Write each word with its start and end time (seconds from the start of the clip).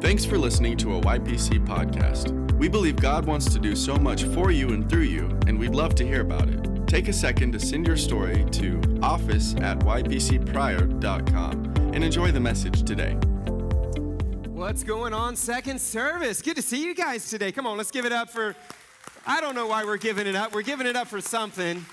Thanks 0.00 0.24
for 0.24 0.38
listening 0.38 0.78
to 0.78 0.96
a 0.96 1.00
YPC 1.02 1.66
podcast. 1.66 2.32
We 2.54 2.68
believe 2.68 2.96
God 2.96 3.26
wants 3.26 3.52
to 3.52 3.58
do 3.58 3.76
so 3.76 3.96
much 3.96 4.24
for 4.24 4.50
you 4.50 4.70
and 4.70 4.88
through 4.88 5.02
you, 5.02 5.26
and 5.46 5.58
we'd 5.58 5.74
love 5.74 5.94
to 5.96 6.06
hear 6.06 6.22
about 6.22 6.48
it. 6.48 6.86
Take 6.86 7.08
a 7.08 7.12
second 7.12 7.52
to 7.52 7.60
send 7.60 7.86
your 7.86 7.98
story 7.98 8.46
to 8.52 8.80
office 9.02 9.54
at 9.56 9.80
ypcpryor.com 9.80 11.54
and 11.92 12.02
enjoy 12.02 12.32
the 12.32 12.40
message 12.40 12.82
today. 12.82 13.12
What's 14.48 14.82
going 14.82 15.12
on, 15.12 15.36
second 15.36 15.78
service? 15.78 16.40
Good 16.40 16.56
to 16.56 16.62
see 16.62 16.82
you 16.82 16.94
guys 16.94 17.28
today. 17.28 17.52
Come 17.52 17.66
on, 17.66 17.76
let's 17.76 17.90
give 17.90 18.06
it 18.06 18.12
up 18.12 18.30
for. 18.30 18.56
I 19.26 19.42
don't 19.42 19.54
know 19.54 19.66
why 19.66 19.84
we're 19.84 19.98
giving 19.98 20.26
it 20.26 20.34
up. 20.34 20.54
We're 20.54 20.62
giving 20.62 20.86
it 20.86 20.96
up 20.96 21.08
for 21.08 21.20
something. 21.20 21.84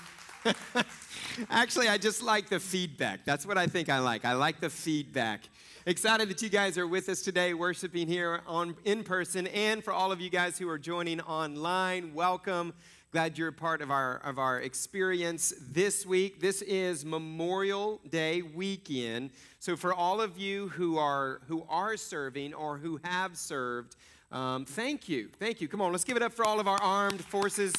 Actually, 1.50 1.88
I 1.88 1.98
just 1.98 2.22
like 2.22 2.48
the 2.48 2.58
feedback. 2.58 3.26
That's 3.26 3.44
what 3.44 3.58
I 3.58 3.66
think 3.66 3.90
I 3.90 3.98
like. 3.98 4.24
I 4.24 4.32
like 4.32 4.60
the 4.60 4.70
feedback. 4.70 5.42
Excited 5.86 6.28
that 6.28 6.42
you 6.42 6.48
guys 6.48 6.76
are 6.76 6.86
with 6.86 7.08
us 7.08 7.22
today, 7.22 7.54
worshiping 7.54 8.08
here 8.08 8.40
on 8.46 8.74
in 8.84 9.04
person, 9.04 9.46
and 9.46 9.82
for 9.82 9.92
all 9.92 10.10
of 10.10 10.20
you 10.20 10.28
guys 10.28 10.58
who 10.58 10.68
are 10.68 10.78
joining 10.78 11.20
online, 11.20 12.12
welcome. 12.12 12.74
Glad 13.12 13.38
you're 13.38 13.48
a 13.48 13.52
part 13.52 13.80
of 13.80 13.90
our 13.90 14.16
of 14.18 14.38
our 14.38 14.60
experience 14.60 15.54
this 15.70 16.04
week. 16.04 16.40
This 16.40 16.62
is 16.62 17.04
Memorial 17.04 18.00
Day 18.10 18.42
weekend. 18.42 19.30
So 19.60 19.76
for 19.76 19.94
all 19.94 20.20
of 20.20 20.36
you 20.36 20.68
who 20.70 20.98
are 20.98 21.40
who 21.46 21.64
are 21.68 21.96
serving 21.96 22.54
or 22.54 22.76
who 22.76 23.00
have 23.04 23.36
served, 23.36 23.96
um, 24.32 24.64
thank 24.64 25.08
you, 25.08 25.30
thank 25.38 25.60
you. 25.60 25.68
Come 25.68 25.80
on, 25.80 25.92
let's 25.92 26.04
give 26.04 26.16
it 26.16 26.22
up 26.22 26.32
for 26.32 26.44
all 26.44 26.60
of 26.60 26.66
our 26.66 26.82
armed 26.82 27.24
forces 27.24 27.72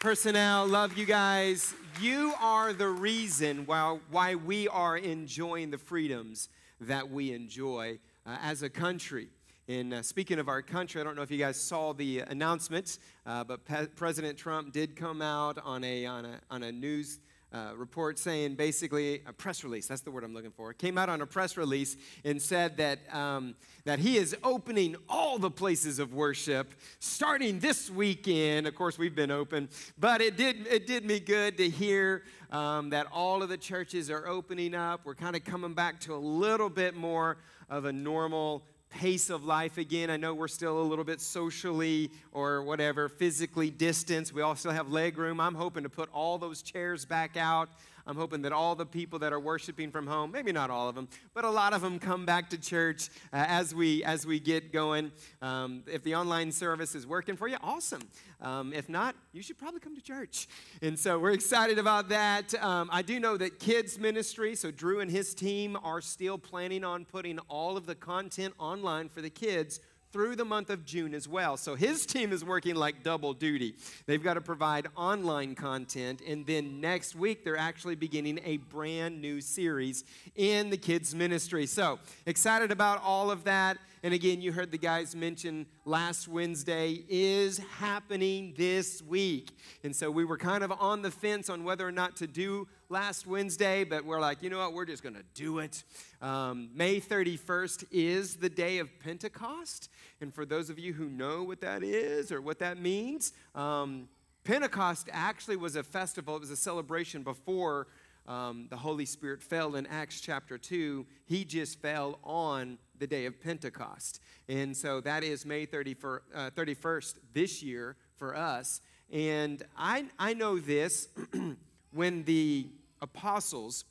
personnel. 0.00 0.66
Love 0.66 0.96
you 0.96 1.06
guys. 1.06 1.74
You 2.00 2.34
are 2.40 2.72
the 2.72 2.88
reason 2.88 3.66
why 3.66 3.98
why 4.10 4.36
we 4.36 4.68
are 4.68 4.96
enjoying 4.96 5.70
the 5.70 5.78
freedoms 5.78 6.48
that 6.86 7.10
we 7.10 7.32
enjoy 7.32 7.98
uh, 8.26 8.36
as 8.42 8.62
a 8.62 8.70
country. 8.70 9.28
And 9.68 9.94
uh, 9.94 10.02
speaking 10.02 10.38
of 10.38 10.48
our 10.48 10.60
country, 10.60 11.00
I 11.00 11.04
don't 11.04 11.14
know 11.14 11.22
if 11.22 11.30
you 11.30 11.38
guys 11.38 11.56
saw 11.56 11.92
the 11.92 12.20
announcements, 12.20 12.98
uh, 13.24 13.44
but 13.44 13.64
Pe- 13.64 13.86
President 13.86 14.36
Trump 14.36 14.72
did 14.72 14.96
come 14.96 15.22
out 15.22 15.58
on 15.64 15.84
a, 15.84 16.06
on 16.06 16.24
a, 16.24 16.40
on 16.50 16.62
a 16.64 16.72
news 16.72 17.20
uh, 17.52 17.72
report 17.76 18.18
saying 18.18 18.54
basically 18.54 19.22
a 19.26 19.32
press 19.32 19.62
release 19.62 19.86
that's 19.86 20.00
the 20.00 20.10
word 20.10 20.24
i'm 20.24 20.34
looking 20.34 20.50
for 20.50 20.72
came 20.72 20.96
out 20.96 21.08
on 21.08 21.20
a 21.20 21.26
press 21.26 21.56
release 21.56 21.96
and 22.24 22.40
said 22.40 22.76
that, 22.76 23.00
um, 23.14 23.54
that 23.84 23.98
he 23.98 24.16
is 24.16 24.36
opening 24.42 24.96
all 25.08 25.38
the 25.38 25.50
places 25.50 25.98
of 25.98 26.14
worship 26.14 26.72
starting 26.98 27.58
this 27.58 27.90
weekend. 27.90 28.66
Of 28.66 28.74
course 28.74 28.98
we've 28.98 29.14
been 29.14 29.30
open 29.30 29.68
but 29.98 30.20
it 30.20 30.36
did, 30.36 30.66
it 30.66 30.86
did 30.86 31.04
me 31.04 31.20
good 31.20 31.56
to 31.58 31.68
hear 31.68 32.24
um, 32.52 32.90
that 32.90 33.06
all 33.12 33.42
of 33.42 33.48
the 33.48 33.56
churches 33.56 34.10
are 34.10 34.28
opening 34.28 34.74
up. 34.74 35.00
We're 35.04 35.14
kind 35.14 35.34
of 35.34 35.42
coming 35.42 35.72
back 35.74 36.00
to 36.00 36.14
a 36.14 36.16
little 36.16 36.68
bit 36.68 36.94
more 36.94 37.38
of 37.68 37.86
a 37.86 37.92
normal 37.92 38.62
pace 38.92 39.30
of 39.30 39.44
life 39.44 39.78
again. 39.78 40.10
I 40.10 40.16
know 40.16 40.34
we're 40.34 40.48
still 40.48 40.80
a 40.80 40.82
little 40.82 41.04
bit 41.04 41.20
socially 41.20 42.10
or 42.32 42.62
whatever, 42.62 43.08
physically 43.08 43.70
distanced. 43.70 44.32
We 44.32 44.42
all 44.42 44.54
still 44.54 44.72
have 44.72 44.90
leg 44.90 45.18
room. 45.18 45.40
I'm 45.40 45.54
hoping 45.54 45.82
to 45.82 45.88
put 45.88 46.08
all 46.12 46.38
those 46.38 46.62
chairs 46.62 47.04
back 47.04 47.36
out. 47.36 47.68
I'm 48.06 48.16
hoping 48.16 48.42
that 48.42 48.52
all 48.52 48.74
the 48.74 48.86
people 48.86 49.18
that 49.20 49.32
are 49.32 49.40
worshiping 49.40 49.90
from 49.90 50.06
home, 50.06 50.30
maybe 50.32 50.52
not 50.52 50.70
all 50.70 50.88
of 50.88 50.94
them, 50.94 51.08
but 51.34 51.44
a 51.44 51.50
lot 51.50 51.72
of 51.72 51.82
them 51.82 51.98
come 51.98 52.24
back 52.26 52.50
to 52.50 52.58
church 52.58 53.08
uh, 53.32 53.44
as 53.48 53.74
we 53.74 54.02
as 54.04 54.26
we 54.26 54.40
get 54.40 54.72
going. 54.72 55.12
Um, 55.40 55.82
if 55.86 56.02
the 56.02 56.14
online 56.14 56.52
service 56.52 56.94
is 56.94 57.06
working 57.06 57.36
for 57.36 57.48
you, 57.48 57.56
awesome. 57.62 58.02
Um, 58.40 58.72
if 58.72 58.88
not, 58.88 59.14
you 59.32 59.40
should 59.40 59.56
probably 59.56 59.80
come 59.80 59.94
to 59.94 60.02
church. 60.02 60.48
And 60.82 60.98
so 60.98 61.18
we're 61.18 61.30
excited 61.30 61.78
about 61.78 62.08
that. 62.08 62.54
Um, 62.62 62.90
I 62.92 63.02
do 63.02 63.20
know 63.20 63.36
that 63.36 63.60
kids 63.60 63.98
ministry, 63.98 64.56
so 64.56 64.70
Drew 64.70 65.00
and 65.00 65.10
his 65.10 65.32
team 65.32 65.78
are 65.84 66.00
still 66.00 66.38
planning 66.38 66.82
on 66.82 67.04
putting 67.04 67.38
all 67.48 67.76
of 67.76 67.86
the 67.86 67.94
content 67.94 68.54
online 68.58 69.08
for 69.08 69.20
the 69.20 69.30
kids 69.30 69.80
through 70.12 70.36
the 70.36 70.44
month 70.44 70.70
of 70.70 70.84
June 70.84 71.14
as 71.14 71.26
well. 71.26 71.56
So 71.56 71.74
his 71.74 72.06
team 72.12 72.32
is 72.32 72.44
working 72.44 72.74
like 72.74 73.02
double 73.02 73.32
duty. 73.32 73.74
They've 74.06 74.22
got 74.22 74.34
to 74.34 74.40
provide 74.40 74.88
online 74.96 75.54
content, 75.54 76.20
and 76.26 76.46
then 76.46 76.80
next 76.80 77.14
week 77.14 77.44
they're 77.44 77.56
actually 77.56 77.94
beginning 77.94 78.40
a 78.44 78.58
brand 78.58 79.20
new 79.20 79.40
series 79.40 80.04
in 80.36 80.70
the 80.70 80.76
kids' 80.76 81.14
ministry. 81.14 81.66
So 81.66 81.98
excited 82.26 82.70
about 82.70 83.02
all 83.02 83.30
of 83.30 83.44
that. 83.44 83.78
And 84.04 84.12
again, 84.12 84.40
you 84.40 84.50
heard 84.50 84.72
the 84.72 84.78
guys 84.78 85.14
mention 85.14 85.64
last 85.84 86.26
Wednesday 86.26 87.04
is 87.08 87.58
happening 87.78 88.52
this 88.56 89.00
week. 89.00 89.56
And 89.84 89.94
so 89.94 90.10
we 90.10 90.24
were 90.24 90.36
kind 90.36 90.64
of 90.64 90.72
on 90.72 91.02
the 91.02 91.10
fence 91.12 91.48
on 91.48 91.62
whether 91.62 91.86
or 91.86 91.92
not 91.92 92.16
to 92.16 92.26
do 92.26 92.66
last 92.88 93.28
Wednesday, 93.28 93.84
but 93.84 94.04
we're 94.04 94.20
like, 94.20 94.42
you 94.42 94.50
know 94.50 94.58
what, 94.58 94.72
we're 94.72 94.86
just 94.86 95.04
going 95.04 95.14
to 95.14 95.22
do 95.34 95.60
it. 95.60 95.84
Um, 96.20 96.70
May 96.74 97.00
31st 97.00 97.84
is 97.92 98.34
the 98.34 98.50
day 98.50 98.78
of 98.78 98.88
Pentecost. 98.98 99.88
And 100.20 100.34
for 100.34 100.44
those 100.44 100.68
of 100.68 100.80
you 100.80 100.92
who 100.92 101.08
know 101.08 101.44
what 101.44 101.60
that 101.60 101.84
is 101.84 102.32
or 102.32 102.40
what 102.40 102.58
that 102.58 102.78
means, 102.78 103.32
um, 103.54 104.08
Pentecost 104.42 105.10
actually 105.12 105.56
was 105.56 105.76
a 105.76 105.84
festival, 105.84 106.34
it 106.34 106.40
was 106.40 106.50
a 106.50 106.56
celebration 106.56 107.22
before 107.22 107.86
um, 108.26 108.66
the 108.70 108.76
Holy 108.76 109.04
Spirit 109.04 109.42
fell 109.42 109.74
in 109.74 109.86
Acts 109.86 110.20
chapter 110.20 110.58
2. 110.58 111.06
He 111.24 111.44
just 111.44 111.80
fell 111.80 112.18
on 112.22 112.78
the 113.02 113.06
day 113.08 113.26
of 113.26 113.40
Pentecost. 113.40 114.20
And 114.48 114.76
so 114.76 115.00
that 115.00 115.24
is 115.24 115.44
May 115.44 115.66
31st, 115.66 116.20
uh, 116.32 116.50
31st 116.50 117.14
this 117.32 117.60
year 117.60 117.96
for 118.16 118.36
us. 118.36 118.80
And 119.10 119.60
I, 119.76 120.04
I 120.20 120.34
know 120.34 120.60
this 120.60 121.08
when 121.92 122.22
the 122.22 122.68
apostles 123.00 123.84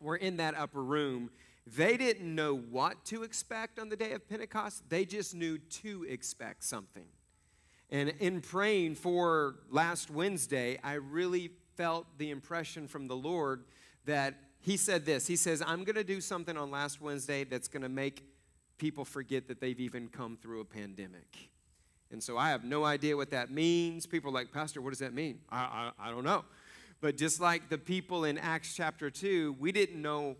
were 0.00 0.16
in 0.16 0.38
that 0.38 0.56
upper 0.56 0.82
room, 0.82 1.30
they 1.76 1.96
didn't 1.96 2.34
know 2.34 2.56
what 2.56 3.04
to 3.06 3.22
expect 3.22 3.78
on 3.78 3.90
the 3.90 3.96
day 3.96 4.10
of 4.10 4.28
Pentecost, 4.28 4.82
they 4.88 5.04
just 5.04 5.36
knew 5.36 5.58
to 5.58 6.04
expect 6.08 6.64
something. 6.64 7.06
And 7.90 8.08
in 8.18 8.40
praying 8.40 8.96
for 8.96 9.60
last 9.70 10.10
Wednesday, 10.10 10.80
I 10.82 10.94
really 10.94 11.52
felt 11.76 12.06
the 12.18 12.30
impression 12.30 12.88
from 12.88 13.06
the 13.06 13.16
Lord 13.16 13.62
that 14.04 14.34
He 14.58 14.76
said 14.76 15.06
this 15.06 15.28
He 15.28 15.36
says, 15.36 15.62
I'm 15.64 15.84
going 15.84 15.94
to 15.94 16.02
do 16.02 16.20
something 16.20 16.56
on 16.56 16.72
last 16.72 17.00
Wednesday 17.00 17.44
that's 17.44 17.68
going 17.68 17.82
to 17.82 17.88
make 17.88 18.24
people 18.78 19.04
forget 19.04 19.48
that 19.48 19.60
they've 19.60 19.80
even 19.80 20.08
come 20.08 20.38
through 20.40 20.60
a 20.60 20.64
pandemic. 20.64 21.50
And 22.10 22.22
so 22.22 22.38
I 22.38 22.50
have 22.50 22.64
no 22.64 22.84
idea 22.84 23.16
what 23.16 23.30
that 23.30 23.50
means. 23.50 24.06
People 24.06 24.30
are 24.30 24.34
like, 24.34 24.52
Pastor, 24.52 24.80
what 24.80 24.90
does 24.90 25.00
that 25.00 25.12
mean? 25.12 25.40
I, 25.50 25.90
I, 26.00 26.08
I 26.08 26.10
don't 26.10 26.24
know. 26.24 26.44
But 27.00 27.16
just 27.16 27.40
like 27.40 27.68
the 27.68 27.78
people 27.78 28.24
in 28.24 28.38
Acts 28.38 28.74
chapter 28.74 29.10
2, 29.10 29.56
we 29.58 29.72
didn't 29.72 30.00
know 30.00 30.36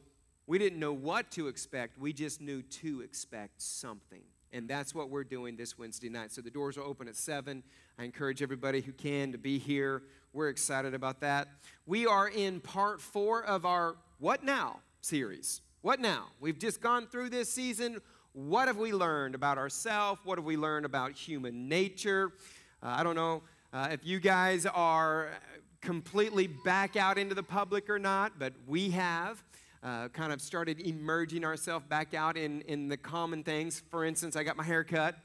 we 0.47 0.57
didn't 0.57 0.81
know 0.81 0.95
what 0.95 1.31
to 1.33 1.47
expect. 1.47 1.99
We 1.99 2.15
just 2.15 2.41
knew 2.41 2.63
to 2.63 3.03
expect 3.03 3.61
something. 3.61 4.23
And 4.51 4.67
that's 4.67 4.95
what 4.95 5.11
we're 5.11 5.23
doing 5.25 5.57
this 5.57 5.77
Wednesday 5.77 6.09
night. 6.09 6.33
So 6.33 6.41
the 6.41 6.51
doors 6.51 6.79
are 6.79 6.83
open 6.83 7.07
at 7.07 7.17
7. 7.17 7.63
I 7.99 8.05
encourage 8.05 8.41
everybody 8.41 8.81
who 8.81 8.93
can 8.93 9.31
to 9.33 9.39
be 9.39 9.59
here. 9.59 10.05
We're 10.33 10.49
excited 10.49 10.95
about 10.95 11.21
that. 11.21 11.49
We 11.85 12.07
are 12.07 12.29
in 12.29 12.61
part 12.61 13.03
4 13.03 13.45
of 13.45 13.67
our 13.67 13.97
What 14.19 14.43
Now 14.43 14.81
series. 15.03 15.61
What 15.83 16.01
Now? 16.01 16.29
We've 16.41 16.59
just 16.59 16.81
gone 16.81 17.09
through 17.09 17.29
this 17.29 17.53
season. 17.53 18.01
What 18.39 18.69
have 18.69 18.77
we 18.77 18.93
learned 18.93 19.35
about 19.35 19.59
ourselves? 19.59 20.21
What 20.23 20.39
have 20.39 20.45
we 20.45 20.57
learned 20.57 20.87
about 20.87 21.11
human 21.11 21.69
nature? 21.69 22.31
Uh, 22.81 22.91
I 22.91 23.03
don't 23.03 23.17
know 23.17 23.43
uh, 23.73 23.89
if 23.91 24.07
you 24.07 24.21
guys 24.21 24.65
are 24.65 25.31
completely 25.81 26.47
back 26.47 26.95
out 26.95 27.19
into 27.19 27.35
the 27.35 27.43
public 27.43 27.91
or 27.91 27.99
not, 27.99 28.39
but 28.39 28.53
we 28.69 28.91
have. 28.91 29.43
Uh, 29.83 30.07
kind 30.09 30.33
of 30.33 30.41
started 30.41 30.81
emerging 30.87 31.45
ourselves 31.45 31.85
back 31.89 32.15
out 32.15 32.37
in, 32.37 32.61
in 32.63 32.87
the 32.87 32.97
common 32.97 33.43
things. 33.43 33.83
For 33.91 34.05
instance, 34.05 34.37
I 34.37 34.45
got 34.45 34.57
my 34.57 34.65
hair 34.65 34.85
cut 34.85 35.17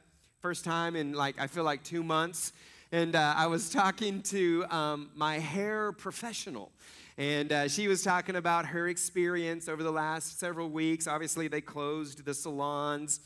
first 0.42 0.66
time 0.66 0.96
in 0.96 1.14
like, 1.14 1.40
I 1.40 1.46
feel 1.46 1.64
like 1.64 1.84
two 1.84 2.02
months. 2.02 2.52
And 2.92 3.16
uh, 3.16 3.36
I 3.38 3.46
was 3.46 3.70
talking 3.70 4.24
to 4.24 4.66
um, 4.72 5.12
my 5.16 5.38
hair 5.38 5.92
professional. 5.92 6.72
And 7.18 7.52
uh, 7.52 7.68
she 7.68 7.88
was 7.88 8.02
talking 8.02 8.36
about 8.36 8.66
her 8.68 8.88
experience 8.88 9.70
over 9.70 9.84
the 9.84 9.92
last 9.92 10.40
several 10.40 10.70
weeks. 10.70 11.08
Obviously, 11.08 11.48
they 11.48 11.62
closed 11.62 12.26
the 12.26 12.34
salons. 12.34 13.20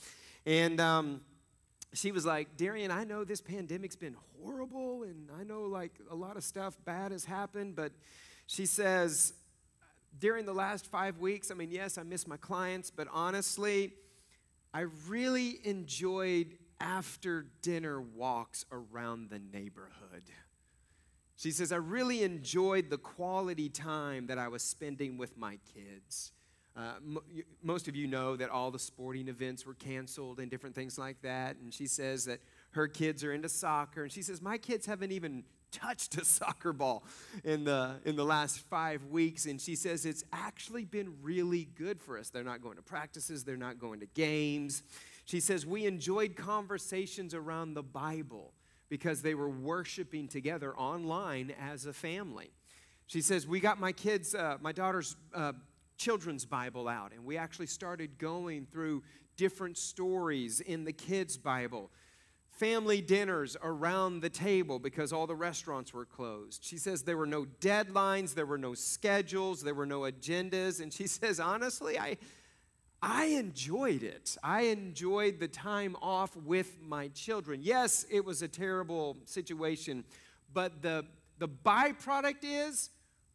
And 0.46 0.82
um, 0.82 1.22
she 1.94 2.12
was 2.12 2.26
like, 2.26 2.58
Darian, 2.58 2.92
I 2.92 3.06
know 3.06 3.24
this 3.24 3.42
pandemic's 3.42 3.96
been 3.96 4.16
horrible, 4.42 5.04
and 5.04 5.30
I 5.40 5.44
know 5.44 5.64
like 5.64 5.94
a 6.12 6.16
lot 6.16 6.38
of 6.38 6.44
stuff 6.44 6.78
bad 6.86 7.12
has 7.12 7.26
happened, 7.26 7.76
but 7.76 7.92
she 8.46 8.66
says, 8.66 9.34
during 10.20 10.46
the 10.46 10.54
last 10.54 10.88
five 10.88 11.20
weeks, 11.20 11.52
I 11.52 11.54
mean, 11.54 11.72
yes, 11.72 11.98
I 11.98 12.04
miss 12.04 12.28
my 12.28 12.38
clients, 12.38 12.92
but 12.92 13.08
honestly, 13.12 13.94
I 14.74 14.82
really 15.08 15.60
enjoyed 15.64 16.58
after 16.80 17.48
dinner 17.62 18.02
walks 18.02 18.66
around 18.72 19.30
the 19.30 19.40
neighborhood. 19.40 20.24
She 21.38 21.52
says, 21.52 21.72
I 21.72 21.78
really 21.78 22.24
enjoyed 22.24 22.90
the 22.90 22.98
quality 22.98 23.70
time 23.70 24.28
that 24.28 24.40
I 24.40 24.48
was 24.48 24.64
spending 24.64 25.18
with 25.18 25.38
my 25.38 25.60
kids. 25.74 26.32
Uh, 26.76 26.94
m- 26.98 27.20
most 27.62 27.88
of 27.88 27.96
you 27.96 28.08
know 28.08 28.36
that 28.36 28.50
all 28.50 28.72
the 28.72 28.80
sporting 28.80 29.28
events 29.28 29.66
were 29.66 29.76
canceled 29.76 30.40
and 30.40 30.50
different 30.50 30.76
things 30.76 30.98
like 30.98 31.22
that. 31.22 31.58
And 31.58 31.72
she 31.72 31.86
says 31.86 32.26
that 32.26 32.40
her 32.72 32.88
kids 32.88 33.24
are 33.24 33.32
into 33.32 33.50
soccer, 33.50 34.04
and 34.04 34.12
she 34.12 34.24
says, 34.24 34.42
My 34.42 34.58
kids 34.58 34.88
haven't 34.88 35.12
even 35.12 35.44
touched 35.72 36.18
a 36.18 36.26
soccer 36.26 36.74
ball 36.74 37.04
in 37.44 37.64
the 37.66 38.00
in 38.06 38.16
the 38.16 38.26
last 38.26 38.60
five 38.70 39.04
weeks 39.06 39.46
and 39.46 39.60
she 39.60 39.76
says 39.76 40.06
it's 40.06 40.24
actually 40.32 40.86
been 40.86 41.14
really 41.22 41.66
good 41.76 42.02
for 42.02 42.18
us 42.18 42.30
they're 42.30 42.42
not 42.42 42.62
going 42.62 42.78
to 42.78 42.82
practices 42.82 43.44
they're 43.44 43.58
not 43.58 43.78
going 43.78 44.00
to 44.00 44.06
games 44.06 44.82
she 45.26 45.42
says 45.42 45.66
we 45.66 45.86
enjoyed 45.86 46.38
conversations 46.38 47.34
around 47.34 47.74
the 47.74 47.84
bible 47.84 48.54
because 48.90 49.22
they 49.22 49.36
were 49.36 49.50
worshiping 49.50 50.28
together 50.28 50.76
online 50.76 51.54
as 51.60 51.86
a 51.86 51.94
family 51.94 52.52
she 53.08 53.22
says 53.22 53.48
we 53.48 53.60
got 53.60 53.80
my 53.80 53.92
kids 53.92 54.36
uh, 54.36 54.58
my 54.62 54.72
daughter's 54.72 55.16
uh, 55.34 55.54
children's 55.98 56.46
bible 56.46 56.88
out 56.88 57.12
and 57.14 57.24
we 57.26 57.38
actually 57.38 57.68
started 57.68 58.18
going 58.18 58.66
through 58.66 59.04
different 59.36 59.78
stories 59.78 60.60
in 60.60 60.84
the 60.84 60.94
kids 60.94 61.38
bible 61.38 61.90
family 62.58 63.02
dinners 63.02 63.56
around 63.62 64.22
the 64.22 64.30
table 64.30 64.80
because 64.80 65.14
all 65.14 65.28
the 65.28 65.36
restaurants 65.36 65.94
were 65.94 66.06
closed. 66.06 66.64
She 66.64 66.78
says 66.78 67.04
there 67.04 67.18
were 67.18 67.28
no 67.28 67.46
deadlines, 67.62 68.34
there 68.34 68.46
were 68.46 68.58
no 68.58 68.74
schedules, 68.74 69.62
there 69.62 69.76
were 69.76 69.86
no 69.86 70.02
agendas. 70.02 70.82
And 70.82 70.92
she 70.92 71.08
says, 71.08 71.40
honestly, 71.40 72.00
I, 72.00 72.18
I 73.02 73.26
enjoyed 73.26 74.02
it. 74.02 74.38
I 74.44 74.62
enjoyed 74.64 75.40
the 75.40 75.48
time 75.48 75.96
off 76.02 76.36
with 76.36 76.82
my 76.82 77.10
children. 77.10 77.62
Yes, 77.62 78.06
it 78.10 78.26
was 78.26 78.42
a 78.42 78.48
terrible 78.48 79.18
situation, 79.26 80.04
but 80.52 80.82
the, 80.82 81.06
the 81.38 81.48
byproduct 81.48 82.44
is 82.44 82.90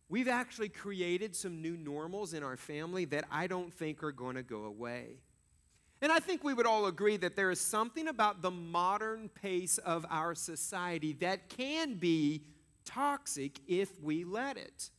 we've 0.08 0.28
actually 0.28 0.68
created 0.68 1.36
some 1.36 1.62
new 1.62 1.76
normals 1.76 2.34
in 2.34 2.42
our 2.42 2.56
family 2.56 3.04
that 3.06 3.24
I 3.30 3.46
don't 3.46 3.72
think 3.72 4.02
are 4.02 4.12
going 4.12 4.34
to 4.34 4.42
go 4.42 4.64
away. 4.64 5.18
And 6.02 6.10
I 6.10 6.18
think 6.18 6.42
we 6.42 6.52
would 6.52 6.66
all 6.66 6.86
agree 6.86 7.16
that 7.18 7.36
there 7.36 7.52
is 7.52 7.60
something 7.60 8.08
about 8.08 8.42
the 8.42 8.50
modern 8.50 9.28
pace 9.28 9.78
of 9.78 10.04
our 10.10 10.34
society 10.34 11.12
that 11.20 11.48
can 11.48 11.94
be 11.94 12.42
toxic 12.84 13.60
if 13.68 14.00
we 14.02 14.24
let 14.24 14.56
it. 14.56 14.90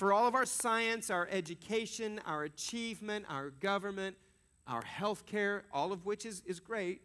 For 0.00 0.14
all 0.14 0.26
of 0.26 0.34
our 0.34 0.46
science, 0.46 1.10
our 1.10 1.28
education, 1.30 2.22
our 2.24 2.44
achievement, 2.44 3.26
our 3.28 3.50
government, 3.50 4.16
our 4.66 4.80
healthcare, 4.80 5.60
all 5.74 5.92
of 5.92 6.06
which 6.06 6.24
is, 6.24 6.42
is 6.46 6.58
great, 6.58 7.02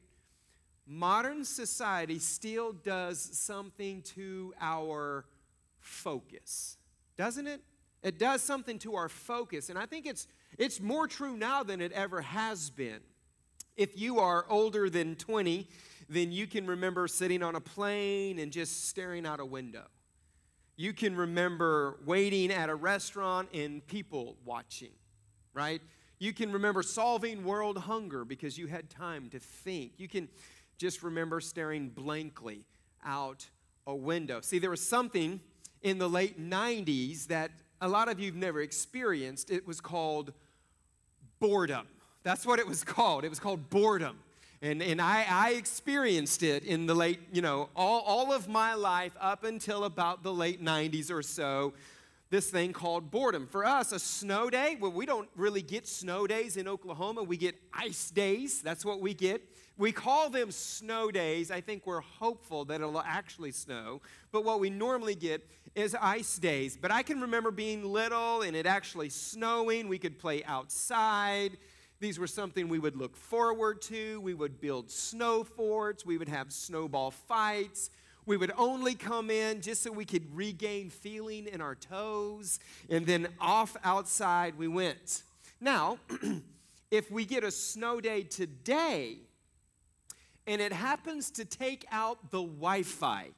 modern 0.88 1.44
society 1.44 2.20
still 2.20 2.72
does 2.72 3.20
something 3.20 4.02
to 4.16 4.54
our 4.62 5.26
focus, 5.82 6.78
doesn't 7.18 7.48
it? 7.48 7.60
It 8.02 8.18
does 8.18 8.42
something 8.42 8.80
to 8.80 8.96
our 8.96 9.10
focus. 9.10 9.70
And 9.70 9.78
I 9.78 9.88
think 9.88 10.06
it's, 10.06 10.30
it's 10.58 10.80
more 10.80 11.06
true 11.06 11.36
now 11.36 11.64
than 11.64 11.82
it 11.82 11.92
ever 11.92 12.22
has 12.22 12.70
been. 12.70 13.02
If 13.76 14.00
you 14.00 14.20
are 14.20 14.46
older 14.48 14.90
than 14.90 15.16
20, 15.18 15.68
then 16.08 16.32
you 16.32 16.48
can 16.48 16.66
remember 16.66 17.10
sitting 17.10 17.44
on 17.44 17.56
a 17.56 17.62
plane 17.62 18.40
and 18.40 18.54
just 18.54 18.88
staring 18.88 19.26
out 19.26 19.42
a 19.42 19.46
window. 19.46 19.84
You 20.78 20.94
can 20.94 21.16
remember 21.16 21.98
waiting 22.06 22.52
at 22.52 22.70
a 22.70 22.76
restaurant 22.76 23.50
and 23.54 23.86
people 23.88 24.36
watching, 24.44 24.92
right? 25.54 25.82
You 26.20 26.34
can 26.34 26.52
remember 26.52 26.84
solving 26.84 27.44
world 27.44 27.78
hunger 27.78 28.26
because 28.26 28.58
you 28.58 28.68
had 28.68 28.90
time 28.90 29.30
to 29.30 29.40
think. 29.40 29.94
You 29.98 30.08
can 30.08 30.28
just 30.78 31.04
remember 31.04 31.40
staring 31.40 31.90
blankly 31.90 32.66
out 33.06 33.46
a 33.88 33.96
window. 33.96 34.42
See, 34.42 34.60
there 34.60 34.70
was 34.70 34.86
something 34.86 35.40
in 35.82 35.98
the 35.98 36.10
late 36.10 36.40
90s 36.40 37.28
that 37.28 37.52
a 37.80 37.88
lot 37.88 38.10
of 38.10 38.20
you've 38.20 38.36
never 38.36 38.62
experienced. 38.62 39.52
It 39.52 39.68
was 39.68 39.80
called 39.80 40.34
boredom. 41.40 41.88
That's 42.24 42.46
what 42.46 42.60
it 42.60 42.68
was 42.68 42.84
called. 42.84 43.24
It 43.24 43.30
was 43.30 43.40
called 43.40 43.70
boredom. 43.70 44.18
And, 44.66 44.82
and 44.82 45.00
I, 45.00 45.28
I 45.30 45.52
experienced 45.52 46.42
it 46.42 46.64
in 46.64 46.88
the 46.88 46.96
late, 46.96 47.20
you 47.32 47.44
know, 47.44 47.70
all, 47.76 48.02
all 48.02 48.34
of 48.34 48.48
my 48.48 48.74
life 48.74 49.12
up 49.22 49.44
until 49.44 49.84
about 49.84 50.24
the 50.24 50.34
late 50.34 50.64
90s 50.64 51.12
or 51.12 51.22
so 51.22 51.74
this 52.32 52.50
thing 52.50 52.74
called 52.74 53.12
boredom. 53.12 53.46
For 53.46 53.64
us, 53.64 53.92
a 53.92 54.00
snow 54.00 54.50
day, 54.50 54.76
well, 54.80 54.92
we 54.92 55.06
don't 55.06 55.30
really 55.36 55.62
get 55.62 55.88
snow 55.88 56.26
days 56.26 56.58
in 56.58 56.68
Oklahoma. 56.68 57.22
We 57.22 57.38
get 57.38 57.56
ice 57.72 58.10
days. 58.10 58.64
That's 58.64 58.84
what 58.84 59.02
we 59.02 59.14
get. 59.14 59.44
We 59.78 59.92
call 59.92 60.32
them 60.32 60.50
snow 60.50 61.12
days. 61.12 61.52
I 61.52 61.62
think 61.62 61.86
we're 61.86 62.02
hopeful 62.02 62.66
that 62.66 62.82
it'll 62.82 63.00
actually 63.00 63.52
snow. 63.52 64.02
But 64.32 64.44
what 64.46 64.60
we 64.60 64.72
normally 64.72 65.14
get 65.14 65.48
is 65.76 65.96
ice 66.02 66.40
days. 66.40 66.76
But 66.76 66.90
I 66.90 67.04
can 67.04 67.22
remember 67.22 67.52
being 67.52 67.86
little 67.86 68.42
and 68.42 68.56
it 68.56 68.66
actually 68.66 69.10
snowing. 69.10 69.88
We 69.90 70.00
could 70.00 70.18
play 70.18 70.44
outside. 70.46 71.58
These 72.06 72.20
were 72.20 72.28
something 72.28 72.68
we 72.68 72.78
would 72.78 72.96
look 72.96 73.18
forward 73.18 73.82
to. 73.82 74.22
We 74.22 74.36
would 74.36 74.62
build 74.62 74.92
snow 74.92 75.44
forts. 75.44 76.06
We 76.06 76.20
would 76.20 76.30
have 76.30 76.54
snowball 76.54 77.10
fights. 77.10 77.90
We 78.28 78.38
would 78.38 78.52
only 78.60 78.94
come 78.94 79.32
in 79.32 79.62
just 79.62 79.82
so 79.82 79.92
we 79.92 80.06
could 80.06 80.24
regain 80.36 80.92
feeling 80.92 81.48
in 81.48 81.62
our 81.62 81.74
toes. 81.74 82.60
And 82.92 83.08
then 83.08 83.30
off 83.42 83.76
outside 83.84 84.56
we 84.56 84.68
went. 84.68 85.24
Now, 85.60 85.98
if 86.92 87.10
we 87.10 87.26
get 87.26 87.44
a 87.44 87.50
snow 87.50 88.00
day 88.00 88.22
today 88.22 89.18
and 90.46 90.62
it 90.62 90.74
happens 90.74 91.32
to 91.32 91.44
take 91.44 91.88
out 91.92 92.30
the 92.30 92.44
Wi 92.44 92.84
Fi, 92.84 93.30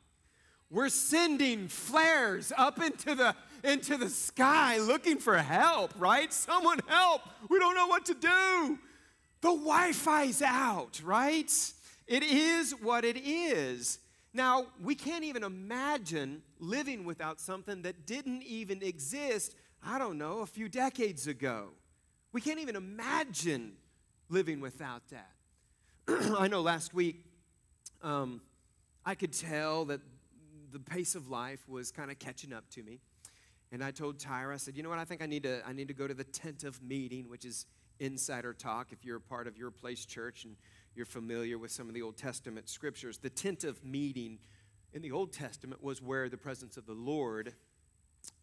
we're 0.70 0.90
sending 0.90 1.70
flares 1.70 2.52
up 2.58 2.82
into 2.82 3.16
the 3.16 3.34
into 3.64 3.98
the 3.98 4.10
sky 4.10 4.80
looking 4.80 5.18
for 5.18 5.38
help, 5.38 5.94
right? 5.98 6.32
Someone 6.32 6.80
help. 6.88 7.22
We 7.50 7.60
don't 7.60 7.76
know 7.76 7.88
what 7.88 8.06
to 8.06 8.14
do. 8.14 8.80
The 9.42 9.50
Wi 9.50 9.92
Fi's 9.92 10.42
out, 10.42 11.02
right? 11.04 11.52
It 12.08 12.24
is 12.24 12.72
what 12.72 13.06
it 13.06 13.18
is. 13.18 14.00
Now, 14.34 14.68
we 14.84 14.96
can't 14.96 15.24
even 15.24 15.44
imagine 15.44 16.42
living 16.60 17.06
without 17.06 17.40
something 17.40 17.82
that 17.84 18.06
didn't 18.06 18.44
even 18.44 18.84
exist, 18.84 19.56
I 19.84 19.98
don't 19.98 20.18
know, 20.18 20.40
a 20.40 20.46
few 20.46 20.70
decades 20.70 21.28
ago. 21.28 21.70
We 22.32 22.42
can't 22.42 22.60
even 22.60 22.76
imagine 22.76 23.74
living 24.30 24.60
without 24.60 25.02
that. 25.10 25.32
I 26.38 26.48
know 26.48 26.62
last 26.62 26.94
week 26.94 27.24
um, 28.02 28.42
I 29.06 29.16
could 29.16 29.34
tell 29.34 29.86
that 29.86 30.02
the 30.72 30.80
pace 30.80 31.16
of 31.16 31.30
life 31.30 31.68
was 31.68 31.92
kind 31.92 32.12
of 32.12 32.20
catching 32.20 32.54
up 32.54 32.70
to 32.72 32.84
me. 32.84 33.00
And 33.72 33.84
I 33.84 33.92
told 33.92 34.18
Tyra, 34.18 34.54
I 34.54 34.58
said, 34.58 34.78
you 34.78 34.84
know 34.84 34.90
what, 34.90 35.00
I 35.00 35.06
think 35.06 35.22
I 35.22 35.26
need 35.26 35.44
to, 35.44 35.62
I 35.68 35.74
need 35.74 35.90
to 35.90 35.94
go 35.94 36.08
to 36.08 36.14
the 36.14 36.24
tent 36.24 36.64
of 36.64 36.82
meeting, 36.82 37.30
which 37.30 37.44
is 37.44 37.66
insider 38.00 38.54
talk 38.54 38.92
if 38.92 39.04
you're 39.04 39.18
a 39.18 39.22
part 39.22 39.48
of 39.48 39.58
your 39.58 39.72
place 39.72 40.06
church 40.06 40.46
and 40.46 40.56
you're 40.96 41.06
familiar 41.06 41.58
with 41.58 41.72
some 41.72 41.88
of 41.88 41.94
the 41.94 42.02
Old 42.02 42.18
Testament 42.18 42.70
scriptures. 42.70 43.18
The 43.18 43.30
tent 43.30 43.64
of 43.64 43.84
meeting 43.84 44.40
in 44.94 45.02
the 45.02 45.12
Old 45.12 45.34
Testament 45.34 45.84
was 45.84 46.02
where 46.02 46.30
the 46.30 46.38
presence 46.38 46.78
of 46.78 46.86
the 46.86 46.94
Lord 46.94 47.54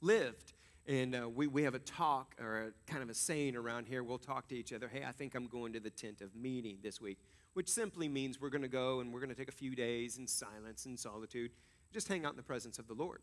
lived. 0.00 0.52
And 0.86 1.14
uh, 1.14 1.28
we, 1.28 1.46
we 1.46 1.62
have 1.62 1.74
a 1.74 1.78
talk 1.78 2.34
or 2.38 2.66
a 2.66 2.90
kind 2.90 3.02
of 3.02 3.08
a 3.08 3.14
saying 3.14 3.56
around 3.56 3.86
here. 3.86 4.02
We'll 4.02 4.18
talk 4.18 4.48
to 4.48 4.54
each 4.54 4.72
other. 4.72 4.88
Hey, 4.88 5.02
I 5.06 5.12
think 5.12 5.34
I'm 5.34 5.46
going 5.46 5.72
to 5.72 5.80
the 5.80 5.90
tent 5.90 6.20
of 6.20 6.34
meeting 6.36 6.78
this 6.82 7.00
week, 7.00 7.18
which 7.54 7.68
simply 7.68 8.08
means 8.08 8.40
we're 8.40 8.50
going 8.50 8.62
to 8.62 8.68
go 8.68 9.00
and 9.00 9.12
we're 9.12 9.20
going 9.20 9.30
to 9.30 9.34
take 9.34 9.48
a 9.48 9.52
few 9.52 9.74
days 9.74 10.18
in 10.18 10.26
silence 10.26 10.84
and 10.84 10.98
solitude, 10.98 11.52
just 11.92 12.08
hang 12.08 12.26
out 12.26 12.32
in 12.32 12.36
the 12.36 12.42
presence 12.42 12.78
of 12.78 12.86
the 12.86 12.94
Lord. 12.94 13.20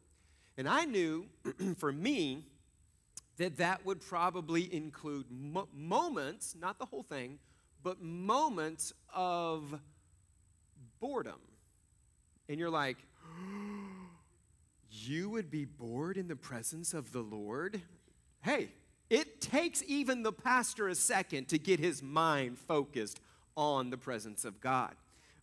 And 0.58 0.68
I 0.68 0.86
knew 0.86 1.26
for 1.78 1.92
me 1.92 2.46
that 3.38 3.58
that 3.58 3.86
would 3.86 4.02
probably 4.02 4.74
include 4.74 5.26
mo- 5.30 5.70
moments, 5.74 6.56
not 6.60 6.78
the 6.78 6.86
whole 6.86 7.04
thing, 7.04 7.40
but 7.84 8.02
moments 8.02 8.94
of 9.14 9.80
boredom. 11.00 11.40
And 12.48 12.60
you're 12.60 12.70
like, 12.70 12.98
you 14.90 15.30
would 15.30 15.50
be 15.50 15.66
bored 15.66 16.18
in 16.18 16.28
the 16.28 16.36
presence 16.36 16.94
of 16.94 17.12
the 17.12 17.22
Lord? 17.22 17.82
Hey, 18.42 18.70
it 19.10 19.42
takes 19.42 19.84
even 19.88 20.24
the 20.24 20.32
pastor 20.32 20.88
a 20.88 20.96
second 20.96 21.48
to 21.50 21.58
get 21.58 21.80
his 21.80 22.04
mind 22.04 22.58
focused 22.60 23.20
on 23.58 23.90
the 23.90 23.98
presence 23.98 24.46
of 24.46 24.62
God. 24.62 24.96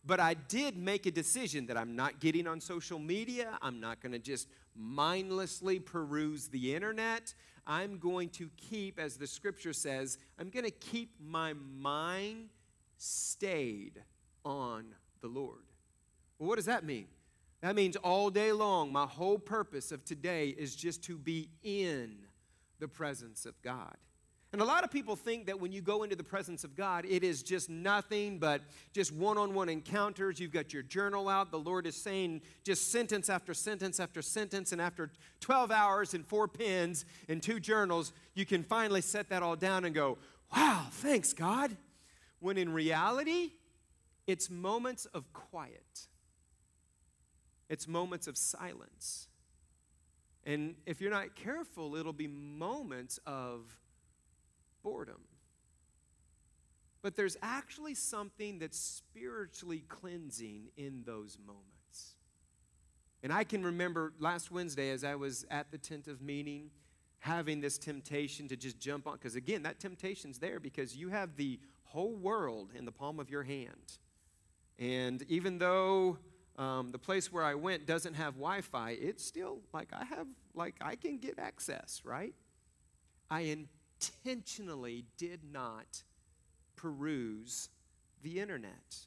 But 0.05 0.19
I 0.19 0.33
did 0.33 0.77
make 0.77 1.05
a 1.05 1.11
decision 1.11 1.67
that 1.67 1.77
I'm 1.77 1.95
not 1.95 2.19
getting 2.19 2.47
on 2.47 2.61
social 2.61 2.99
media. 2.99 3.57
I'm 3.61 3.79
not 3.79 4.01
going 4.01 4.13
to 4.13 4.19
just 4.19 4.47
mindlessly 4.75 5.79
peruse 5.79 6.47
the 6.47 6.73
internet. 6.73 7.33
I'm 7.67 7.99
going 7.99 8.29
to 8.29 8.49
keep, 8.57 8.97
as 8.99 9.17
the 9.17 9.27
scripture 9.27 9.73
says, 9.73 10.17
I'm 10.39 10.49
going 10.49 10.65
to 10.65 10.71
keep 10.71 11.11
my 11.19 11.53
mind 11.53 12.49
stayed 12.97 14.01
on 14.45 14.85
the 15.21 15.27
Lord. 15.27 15.63
Well, 16.37 16.49
what 16.49 16.55
does 16.55 16.65
that 16.65 16.83
mean? 16.83 17.07
That 17.61 17.75
means 17.75 17.97
all 17.97 18.29
day 18.29 18.53
long, 18.53 18.91
my 18.91 19.05
whole 19.05 19.37
purpose 19.37 19.91
of 19.91 20.05
today 20.05 20.47
is 20.49 20.75
just 20.75 21.03
to 21.03 21.17
be 21.17 21.49
in 21.61 22.19
the 22.79 22.87
presence 22.87 23.45
of 23.45 23.61
God. 23.61 23.97
And 24.51 24.61
a 24.61 24.65
lot 24.65 24.83
of 24.83 24.89
people 24.89 25.15
think 25.15 25.45
that 25.45 25.59
when 25.59 25.71
you 25.71 25.81
go 25.81 26.01
into 26.01 26.15
the 26.15 26.23
presence 26.23 26.63
of 26.63 26.75
God, 26.75 27.05
it 27.07 27.23
is 27.23 27.43
just 27.43 27.69
nothing 27.69 28.39
but 28.39 28.61
just 28.93 29.13
one 29.13 29.37
on 29.37 29.53
one 29.53 29.69
encounters. 29.69 30.39
You've 30.39 30.51
got 30.51 30.73
your 30.73 30.81
journal 30.81 31.29
out. 31.29 31.51
The 31.51 31.59
Lord 31.59 31.85
is 31.85 31.95
saying 31.95 32.41
just 32.63 32.91
sentence 32.91 33.29
after 33.29 33.53
sentence 33.53 33.99
after 33.99 34.23
sentence. 34.23 34.71
And 34.71 34.81
after 34.81 35.11
12 35.41 35.69
hours 35.69 36.15
and 36.15 36.25
four 36.25 36.47
pens 36.47 37.05
and 37.27 37.43
two 37.43 37.59
journals, 37.59 38.11
you 38.33 38.43
can 38.43 38.63
finally 38.63 39.01
set 39.01 39.29
that 39.29 39.43
all 39.43 39.55
down 39.55 39.85
and 39.85 39.93
go, 39.93 40.17
wow, 40.55 40.87
thanks, 40.93 41.31
God. 41.31 41.77
When 42.39 42.57
in 42.57 42.73
reality, 42.73 43.51
it's 44.25 44.49
moments 44.49 45.05
of 45.05 45.31
quiet. 45.31 46.07
it's 47.67 47.87
moments 47.87 48.25
of 48.25 48.35
silence. 48.35 49.27
And 50.43 50.73
if 50.87 51.01
you're 51.01 51.11
not 51.11 51.35
careful, 51.35 51.95
it'll 51.95 52.13
be 52.13 52.27
moments 52.27 53.19
of 53.27 53.61
boredom. 54.83 55.21
But 57.01 57.15
there's 57.15 57.37
actually 57.41 57.95
something 57.95 58.59
that's 58.59 58.77
spiritually 58.77 59.83
cleansing 59.87 60.69
in 60.75 61.03
those 61.05 61.37
moments. 61.45 62.15
And 63.23 63.31
I 63.31 63.43
can 63.43 63.63
remember 63.63 64.13
last 64.19 64.51
Wednesday 64.51 64.91
as 64.91 65.03
I 65.03 65.15
was 65.15 65.45
at 65.49 65.71
the 65.71 65.77
tent 65.77 66.07
of 66.07 66.21
meeting, 66.21 66.71
having 67.19 67.61
this 67.61 67.77
temptation 67.77 68.47
to 68.47 68.55
just 68.55 68.79
jump 68.79 69.07
on, 69.07 69.13
because 69.13 69.35
again, 69.35 69.63
that 69.63 69.79
temptation's 69.79 70.39
there 70.39 70.59
because 70.59 70.95
you 70.95 71.09
have 71.09 71.35
the 71.35 71.59
whole 71.83 72.15
world 72.15 72.69
in 72.75 72.85
the 72.85 72.91
palm 72.91 73.19
of 73.19 73.29
your 73.29 73.43
hand. 73.43 73.97
And 74.77 75.23
even 75.27 75.57
though 75.57 76.17
um, 76.57 76.91
the 76.91 76.99
place 76.99 77.31
where 77.31 77.43
I 77.43 77.55
went 77.55 77.85
doesn't 77.85 78.13
have 78.13 78.35
Wi 78.35 78.61
Fi, 78.61 78.91
it's 78.91 79.25
still 79.25 79.59
like 79.73 79.89
I 79.93 80.05
have, 80.05 80.27
like, 80.53 80.75
I 80.81 80.95
can 80.95 81.17
get 81.17 81.39
access, 81.39 82.01
right? 82.05 82.33
I 83.29 83.41
intentionally 83.99 85.05
did 85.17 85.41
not 85.51 86.03
peruse 86.75 87.69
the 88.23 88.39
internet. 88.39 88.97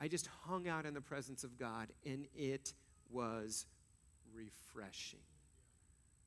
I 0.00 0.08
just 0.08 0.28
hung 0.44 0.68
out 0.68 0.86
in 0.86 0.94
the 0.94 1.00
presence 1.00 1.44
of 1.44 1.58
God, 1.58 1.88
and 2.04 2.26
it 2.34 2.74
was 3.10 3.66
refreshing. 4.34 5.20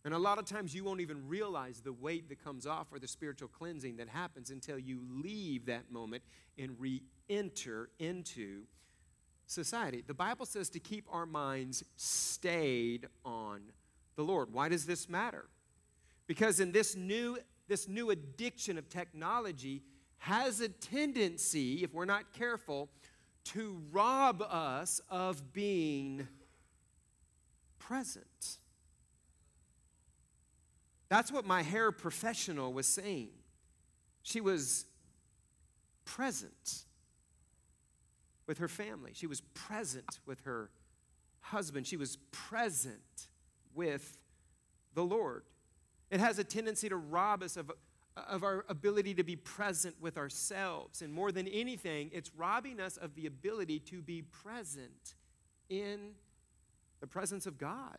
And 0.06 0.14
a 0.14 0.18
lot 0.18 0.38
of 0.38 0.46
times 0.46 0.74
you 0.74 0.84
won't 0.84 1.02
even 1.02 1.28
realize 1.28 1.82
the 1.82 1.94
weight 1.94 2.30
that 2.30 2.44
comes 2.44 2.66
off 2.66 2.88
or 2.92 3.00
the 3.00 3.08
spiritual 3.08 3.50
cleansing 3.50 3.98
that 3.98 4.08
happens 4.08 4.50
until 4.50 4.80
you 4.80 5.02
leave 5.10 5.66
that 5.66 5.92
moment 5.92 6.24
and 6.58 6.80
re 6.80 7.04
enter 7.30 7.90
into 8.00 8.64
society. 9.46 10.04
The 10.06 10.14
Bible 10.14 10.46
says 10.46 10.70
to 10.70 10.80
keep 10.80 11.06
our 11.12 11.26
minds 11.26 11.84
stayed 11.96 13.08
on 13.26 13.62
the 14.16 14.24
Lord. 14.24 14.54
Why 14.54 14.70
does 14.70 14.86
this 14.86 15.10
matter? 15.10 15.46
Because 16.28 16.60
in 16.60 16.72
this 16.72 16.96
new 16.96 17.38
this 17.70 17.88
new 17.88 18.10
addiction 18.10 18.78
of 18.78 18.90
technology 18.90 19.84
has 20.18 20.60
a 20.60 20.68
tendency, 20.68 21.84
if 21.84 21.94
we're 21.94 22.04
not 22.04 22.34
careful, 22.34 22.90
to 23.46 23.82
rob 23.92 24.42
us 24.42 25.00
of 25.10 25.54
being 25.54 26.28
present. 27.78 28.58
That's 31.08 31.32
what 31.32 31.46
my 31.46 31.62
hair 31.62 31.92
professional 31.92 32.74
was 32.74 32.86
saying. 32.86 33.30
She 34.24 34.42
was 34.42 34.86
present 36.06 36.84
with 38.46 38.58
her 38.58 38.68
family, 38.68 39.12
she 39.14 39.28
was 39.28 39.42
present 39.54 40.20
with 40.26 40.42
her 40.42 40.72
husband, 41.40 41.86
she 41.86 41.98
was 41.98 42.18
present 42.32 43.28
with 43.76 44.18
the 44.96 45.04
Lord. 45.04 45.44
It 46.10 46.20
has 46.20 46.40
a 46.40 46.44
tendency 46.44 46.90
to 46.90 46.98
rob 46.98 47.44
us 47.44 47.58
of, 47.58 47.72
of 48.16 48.44
our 48.44 48.66
ability 48.70 49.14
to 49.16 49.24
be 49.24 49.36
present 49.36 49.96
with 50.02 50.18
ourselves. 50.18 51.02
And 51.02 51.14
more 51.14 51.32
than 51.32 51.48
anything, 51.48 52.10
it's 52.14 52.32
robbing 52.36 52.80
us 52.80 52.98
of 52.98 53.16
the 53.16 53.26
ability 53.26 53.80
to 53.80 54.02
be 54.02 54.22
present 54.22 55.16
in 55.70 56.12
the 57.00 57.08
presence 57.08 57.46
of 57.46 57.58
God. 57.58 57.98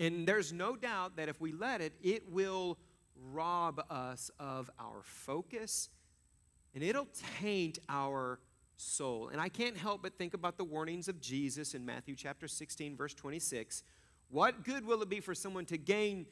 And 0.00 0.26
there's 0.26 0.52
no 0.52 0.76
doubt 0.76 1.16
that 1.16 1.28
if 1.28 1.40
we 1.40 1.52
let 1.52 1.80
it, 1.80 1.92
it 2.02 2.30
will 2.30 2.78
rob 3.32 3.84
us 3.90 4.30
of 4.38 4.70
our 4.78 5.02
focus 5.02 5.88
and 6.74 6.84
it'll 6.84 7.08
taint 7.40 7.78
our 7.88 8.38
soul. 8.76 9.28
And 9.28 9.40
I 9.40 9.48
can't 9.48 9.76
help 9.76 10.02
but 10.02 10.16
think 10.16 10.34
about 10.34 10.56
the 10.56 10.64
warnings 10.64 11.08
of 11.08 11.20
Jesus 11.20 11.74
in 11.74 11.84
Matthew 11.84 12.14
chapter 12.14 12.46
16, 12.46 12.96
verse 12.96 13.14
26. 13.14 13.82
What 14.30 14.64
good 14.64 14.86
will 14.86 15.02
it 15.02 15.08
be 15.08 15.20
for 15.20 15.34
someone 15.34 15.64
to 15.66 15.78
gain 15.78 16.26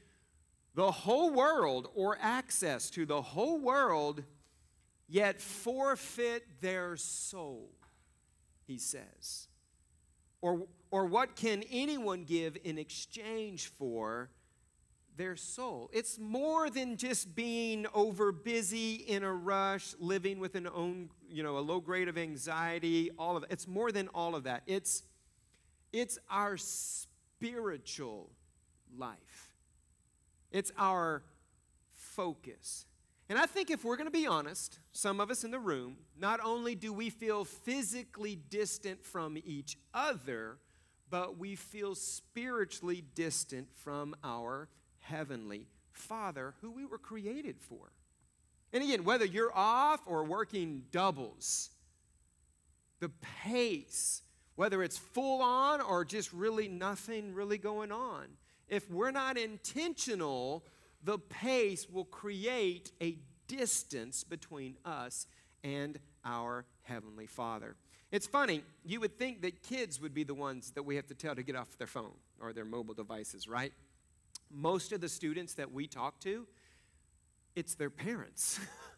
the 0.74 0.90
whole 0.90 1.30
world 1.30 1.88
or 1.94 2.18
access 2.20 2.90
to 2.90 3.06
the 3.06 3.22
whole 3.22 3.58
world, 3.58 4.22
yet 5.08 5.40
forfeit 5.40 6.60
their 6.60 6.96
soul? 6.96 7.70
He 8.66 8.78
says. 8.78 9.48
Or, 10.42 10.66
or 10.90 11.06
what 11.06 11.36
can 11.36 11.64
anyone 11.70 12.24
give 12.24 12.58
in 12.62 12.78
exchange 12.78 13.68
for 13.78 14.28
their 15.16 15.34
soul? 15.34 15.88
It's 15.92 16.18
more 16.18 16.68
than 16.68 16.98
just 16.98 17.34
being 17.34 17.86
over 17.94 18.30
busy, 18.30 18.94
in 18.94 19.24
a 19.24 19.32
rush, 19.32 19.94
living 19.98 20.38
with 20.38 20.54
an 20.54 20.66
own, 20.66 21.08
you 21.30 21.42
know, 21.42 21.56
a 21.56 21.60
low 21.60 21.80
grade 21.80 22.08
of 22.08 22.18
anxiety, 22.18 23.10
all 23.18 23.36
of 23.36 23.44
it. 23.44 23.50
It's 23.50 23.66
more 23.66 23.90
than 23.90 24.08
all 24.08 24.34
of 24.34 24.44
that. 24.44 24.62
It's, 24.66 25.02
it's 25.92 26.18
our 26.30 26.58
spiritual 27.38 28.30
life. 28.96 29.54
It's 30.50 30.72
our 30.78 31.22
focus. 31.94 32.86
And 33.28 33.38
I 33.38 33.46
think 33.46 33.70
if 33.70 33.84
we're 33.84 33.96
going 33.96 34.06
to 34.06 34.12
be 34.12 34.26
honest, 34.26 34.78
some 34.92 35.20
of 35.20 35.30
us 35.30 35.42
in 35.44 35.50
the 35.50 35.58
room, 35.58 35.96
not 36.18 36.40
only 36.42 36.74
do 36.74 36.92
we 36.92 37.10
feel 37.10 37.44
physically 37.44 38.36
distant 38.48 39.04
from 39.04 39.36
each 39.44 39.76
other, 39.92 40.58
but 41.10 41.36
we 41.36 41.56
feel 41.56 41.94
spiritually 41.94 43.04
distant 43.14 43.68
from 43.74 44.14
our 44.22 44.68
heavenly 45.00 45.66
Father 45.92 46.54
who 46.60 46.70
we 46.70 46.84
were 46.84 46.98
created 46.98 47.60
for. 47.60 47.90
And 48.72 48.82
again, 48.82 49.04
whether 49.04 49.24
you're 49.24 49.54
off 49.54 50.00
or 50.06 50.24
working 50.24 50.84
doubles, 50.90 51.70
the 53.00 53.10
pace, 53.42 54.22
whether 54.56 54.82
it's 54.82 54.98
full 54.98 55.42
on 55.42 55.80
or 55.80 56.04
just 56.04 56.32
really 56.32 56.68
nothing 56.68 57.32
really 57.32 57.58
going 57.58 57.92
on, 57.92 58.26
if 58.68 58.90
we're 58.90 59.10
not 59.10 59.38
intentional, 59.38 60.64
the 61.04 61.18
pace 61.18 61.88
will 61.88 62.04
create 62.04 62.90
a 63.00 63.16
distance 63.46 64.24
between 64.24 64.76
us 64.84 65.26
and 65.62 65.98
our 66.24 66.64
Heavenly 66.82 67.26
Father. 67.26 67.76
It's 68.10 68.26
funny, 68.26 68.62
you 68.84 69.00
would 69.00 69.18
think 69.18 69.42
that 69.42 69.62
kids 69.62 70.00
would 70.00 70.14
be 70.14 70.24
the 70.24 70.34
ones 70.34 70.72
that 70.72 70.82
we 70.82 70.96
have 70.96 71.06
to 71.08 71.14
tell 71.14 71.34
to 71.34 71.42
get 71.42 71.56
off 71.56 71.76
their 71.78 71.86
phone 71.86 72.14
or 72.40 72.52
their 72.52 72.64
mobile 72.64 72.94
devices, 72.94 73.48
right? 73.48 73.72
Most 74.50 74.92
of 74.92 75.00
the 75.00 75.08
students 75.08 75.54
that 75.54 75.72
we 75.72 75.86
talk 75.86 76.20
to, 76.20 76.46
it's 77.54 77.74
their 77.74 77.90
parents. 77.90 78.60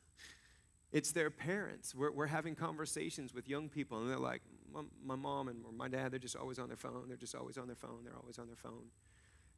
it's 0.93 1.13
their 1.13 1.31
parents. 1.31 1.95
We're, 1.95 2.11
we're 2.11 2.27
having 2.27 2.55
conversations 2.55 3.35
with 3.35 3.49
young 3.49 3.69
people, 3.69 3.99
and 3.99 4.11
they're 4.11 4.19
like, 4.19 4.43
my, 4.73 4.83
my 5.05 5.17
mom 5.17 5.49
and 5.49 5.65
my 5.77 5.89
dad, 5.89 6.13
they're 6.13 6.19
just 6.19 6.37
always 6.37 6.59
on 6.59 6.69
their 6.69 6.77
phone. 6.77 7.05
They're 7.09 7.17
just 7.17 7.35
always 7.35 7.59
on 7.59 7.67
their 7.67 7.77
phone. 7.77 8.05
They're 8.05 8.17
always 8.17 8.39
on 8.39 8.47
their 8.47 8.57
phone. 8.57 8.87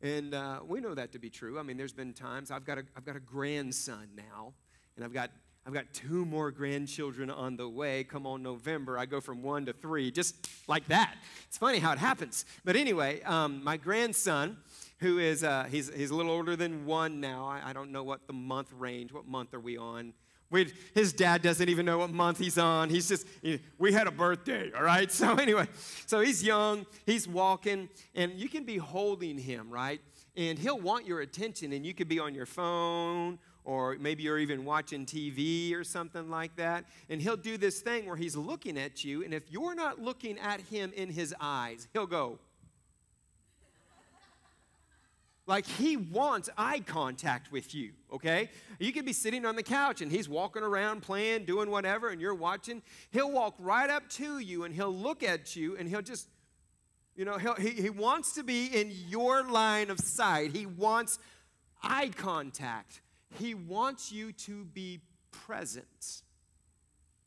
And 0.03 0.35
uh, 0.35 0.61
we 0.67 0.81
know 0.81 0.95
that 0.95 1.13
to 1.13 1.19
be 1.19 1.29
true. 1.29 1.59
I 1.59 1.63
mean, 1.63 1.77
there's 1.77 1.93
been 1.93 2.15
times 2.15 2.51
I've 2.51 2.65
got 2.65 2.79
a, 2.79 2.85
I've 2.97 3.05
got 3.05 3.17
a 3.17 3.21
grandson 3.21 4.09
now, 4.17 4.55
and 4.97 5.05
I've 5.05 5.13
got 5.13 5.31
I've 5.67 5.75
got 5.75 5.93
two 5.93 6.25
more 6.25 6.51
grandchildren 6.51 7.29
on 7.31 7.59
the 7.59 7.69
way. 7.69 8.03
Come 8.05 8.27
on, 8.27 8.43
November, 8.43 8.97
I 8.97 9.05
go 9.05 9.21
from 9.21 9.43
one 9.43 9.67
to 9.67 9.75
three, 9.75 10.11
just 10.11 10.49
like 10.67 10.89
that. 10.89 11.17
It's 11.49 11.59
funny 11.59 11.79
how 11.79 11.93
it 11.93 11.99
happens. 11.99 12.47
But 12.65 12.77
anyway, 12.77 13.21
um, 13.23 13.63
my 13.63 13.77
grandson, 13.77 14.57
who 15.01 15.19
is 15.19 15.45
uh, 15.45 15.67
he's 15.71 15.95
he's 15.95 16.11
a 16.11 16.15
little 16.15 16.33
older 16.33 16.57
than 16.57 16.87
one 16.87 17.21
now. 17.21 17.45
I, 17.47 17.71
I 17.71 17.73
don't 17.75 17.93
know 17.93 18.03
what 18.03 18.27
the 18.27 18.33
month 18.33 18.73
range. 18.73 19.13
What 19.13 19.29
month 19.29 19.53
are 19.53 19.61
we 19.61 19.77
on? 19.77 20.15
We 20.51 20.73
his 20.95 21.13
dad 21.13 21.43
doesn't 21.43 21.69
even 21.69 21.87
know 21.87 21.99
what 21.99 22.11
month 22.11 22.39
he's 22.39 22.59
on. 22.59 22.91
He's 22.91 23.09
just, 23.09 23.27
know, 23.43 23.59
we 23.79 23.93
had 23.93 24.07
a 24.07 24.11
birthday, 24.11 24.71
all 24.77 24.83
right? 24.83 25.11
So, 25.21 25.35
anyway, 25.35 25.67
so 26.07 26.21
he's 26.21 26.43
young, 26.43 26.87
he's 27.05 27.29
walking, 27.29 27.91
and 28.15 28.33
you 28.33 28.49
can 28.49 28.65
be 28.65 28.79
holding 28.79 29.39
him, 29.39 29.69
right? 29.69 30.01
And 30.35 30.59
he'll 30.59 30.81
want 30.81 31.07
your 31.07 31.21
attention, 31.21 31.73
and 31.73 31.85
you 31.85 31.93
could 31.93 32.09
be 32.09 32.19
on 32.19 32.35
your 32.35 32.47
phone, 32.47 33.39
or 33.65 33.97
maybe 34.01 34.23
you're 34.23 34.39
even 34.39 34.65
watching 34.65 35.05
TV 35.05 35.75
or 35.75 35.85
something 35.85 36.31
like 36.31 36.57
that. 36.57 36.87
And 37.11 37.21
he'll 37.21 37.37
do 37.37 37.59
this 37.59 37.81
thing 37.81 38.07
where 38.07 38.17
he's 38.17 38.35
looking 38.35 38.79
at 38.79 39.05
you, 39.05 39.23
and 39.25 39.35
if 39.35 39.51
you're 39.51 39.75
not 39.75 40.01
looking 40.01 40.39
at 40.39 40.63
him 40.63 40.93
in 40.97 41.11
his 41.11 41.35
eyes, 41.39 41.87
he'll 41.93 42.07
go, 42.07 42.39
like 45.51 45.67
he 45.67 45.97
wants 45.97 46.49
eye 46.57 46.79
contact 46.79 47.51
with 47.51 47.75
you, 47.75 47.91
okay? 48.13 48.49
You 48.79 48.93
could 48.93 49.05
be 49.05 49.13
sitting 49.13 49.45
on 49.45 49.57
the 49.57 49.65
couch 49.65 50.01
and 50.01 50.11
he's 50.11 50.29
walking 50.29 50.63
around 50.63 51.03
playing, 51.03 51.45
doing 51.45 51.69
whatever, 51.69 52.11
and 52.11 52.21
you're 52.21 52.37
watching. 52.37 52.83
He'll 53.11 53.33
walk 53.33 53.57
right 53.59 53.91
up 53.91 54.09
to 54.11 54.39
you 54.39 54.63
and 54.63 54.73
he'll 54.73 54.95
look 54.95 55.25
at 55.25 55.57
you 55.57 55.77
and 55.77 55.89
he'll 55.89 56.03
just, 56.03 56.29
you 57.17 57.25
know, 57.25 57.37
he 57.37 57.71
he 57.71 57.91
wants 57.91 58.33
to 58.35 58.45
be 58.45 58.67
in 58.67 58.93
your 59.09 59.43
line 59.43 59.91
of 59.91 59.99
sight. 59.99 60.55
He 60.55 60.67
wants 60.67 61.19
eye 61.83 62.11
contact. 62.17 63.01
He 63.37 63.55
wants 63.55 64.13
you 64.13 64.31
to 64.33 64.65
be 64.67 65.01
present 65.33 66.23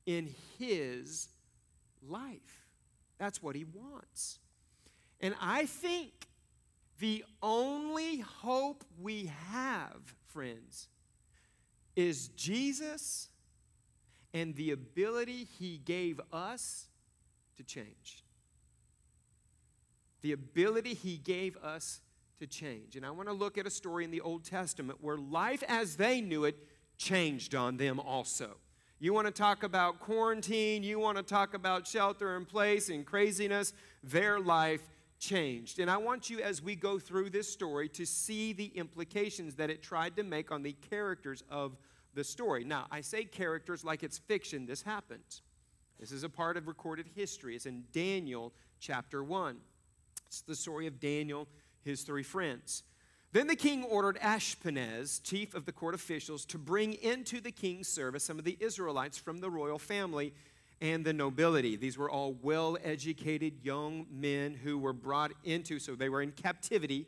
in 0.06 0.34
his 0.58 1.28
life. 2.08 2.70
That's 3.18 3.44
what 3.44 3.58
he 3.58 3.66
wants. 3.66 4.40
And 5.20 5.36
I 5.42 5.66
think 5.66 6.14
the 7.04 7.26
only 7.42 8.20
hope 8.20 8.86
we 8.98 9.30
have, 9.50 10.16
friends, 10.30 10.88
is 11.98 12.30
Jesus 12.30 13.28
and 14.34 14.56
the 14.56 14.72
ability 14.72 15.44
he 15.60 15.78
gave 15.84 16.22
us 16.32 16.88
to 17.58 17.64
change. 17.64 18.24
the 20.22 20.32
ability 20.32 20.94
He 20.94 21.18
gave 21.18 21.58
us 21.58 22.00
to 22.40 22.48
change. 22.48 22.96
And 22.96 23.06
I 23.06 23.12
want 23.12 23.28
to 23.28 23.34
look 23.34 23.58
at 23.58 23.68
a 23.68 23.70
story 23.70 24.06
in 24.06 24.12
the 24.12 24.22
Old 24.22 24.46
Testament 24.46 25.00
where 25.02 25.18
life 25.18 25.62
as 25.68 25.98
they 25.98 26.22
knew 26.22 26.46
it 26.46 26.58
changed 26.98 27.54
on 27.54 27.76
them 27.76 28.00
also. 28.00 28.56
You 29.00 29.14
want 29.14 29.28
to 29.28 29.34
talk 29.34 29.64
about 29.64 30.00
quarantine, 30.00 30.82
you 30.82 30.98
want 31.00 31.18
to 31.18 31.24
talk 31.24 31.54
about 31.54 31.86
shelter 31.86 32.38
in 32.38 32.46
place 32.46 32.88
and 32.88 33.06
craziness, 33.06 33.74
their 34.02 34.40
life 34.40 34.82
changed. 35.24 35.80
And 35.80 35.90
I 35.90 35.98
want 35.98 36.30
you, 36.30 36.40
as 36.42 36.62
we 36.62 36.76
go 36.76 37.00
through 37.00 37.30
this 37.30 37.52
story, 37.52 37.88
to 37.90 38.06
see 38.06 38.54
the 38.54 38.66
implications 38.76 39.56
that 39.56 39.70
it 39.70 39.82
tried 39.82 40.16
to 40.18 40.24
make 40.24 40.52
on 40.52 40.64
the 40.64 40.74
characters 40.90 41.44
of 41.50 41.78
the 42.14 42.24
story. 42.24 42.64
Now, 42.64 42.88
I 42.92 43.02
say 43.02 43.24
characters 43.24 43.84
like 43.84 44.04
it's 44.04 44.18
fiction, 44.18 44.66
this 44.66 44.84
happened. 44.84 45.42
This 46.00 46.12
is 46.12 46.24
a 46.24 46.30
part 46.30 46.58
of 46.58 46.68
recorded 46.68 47.08
history. 47.16 47.56
It's 47.56 47.66
in 47.66 47.86
Daniel 47.94 48.54
chapter 48.80 49.24
1. 49.24 49.58
It's 50.28 50.42
the 50.42 50.56
story 50.56 50.88
of 50.88 51.00
Daniel, 51.00 51.48
his 51.84 52.02
three 52.02 52.24
friends. 52.24 52.84
Then 53.32 53.48
the 53.48 53.56
king 53.56 53.84
ordered 53.84 54.20
Ashpenaz, 54.20 55.24
chief 55.24 55.56
of 55.56 55.66
the 55.66 55.72
court 55.72 55.96
officials, 55.96 56.46
to 56.46 56.58
bring 56.58 56.94
into 56.94 57.40
the 57.40 57.52
king's 57.52 57.88
service 57.88 58.24
some 58.24 58.38
of 58.38 58.46
the 58.46 58.58
Israelites 58.60 59.18
from 59.18 59.40
the 59.40 59.50
royal 59.50 59.80
family 59.80 60.34
and 60.82 61.06
the 61.06 61.14
nobility. 61.14 61.76
These 61.76 61.98
were 61.98 62.10
all 62.10 62.36
well 62.42 62.78
educated 62.84 63.54
young 63.64 64.06
men 64.12 64.54
who 64.54 64.78
were 64.78 64.94
brought 64.94 65.32
into, 65.44 65.80
so 65.80 65.96
they 65.96 66.10
were 66.10 66.22
in 66.22 66.32
captivity. 66.32 67.08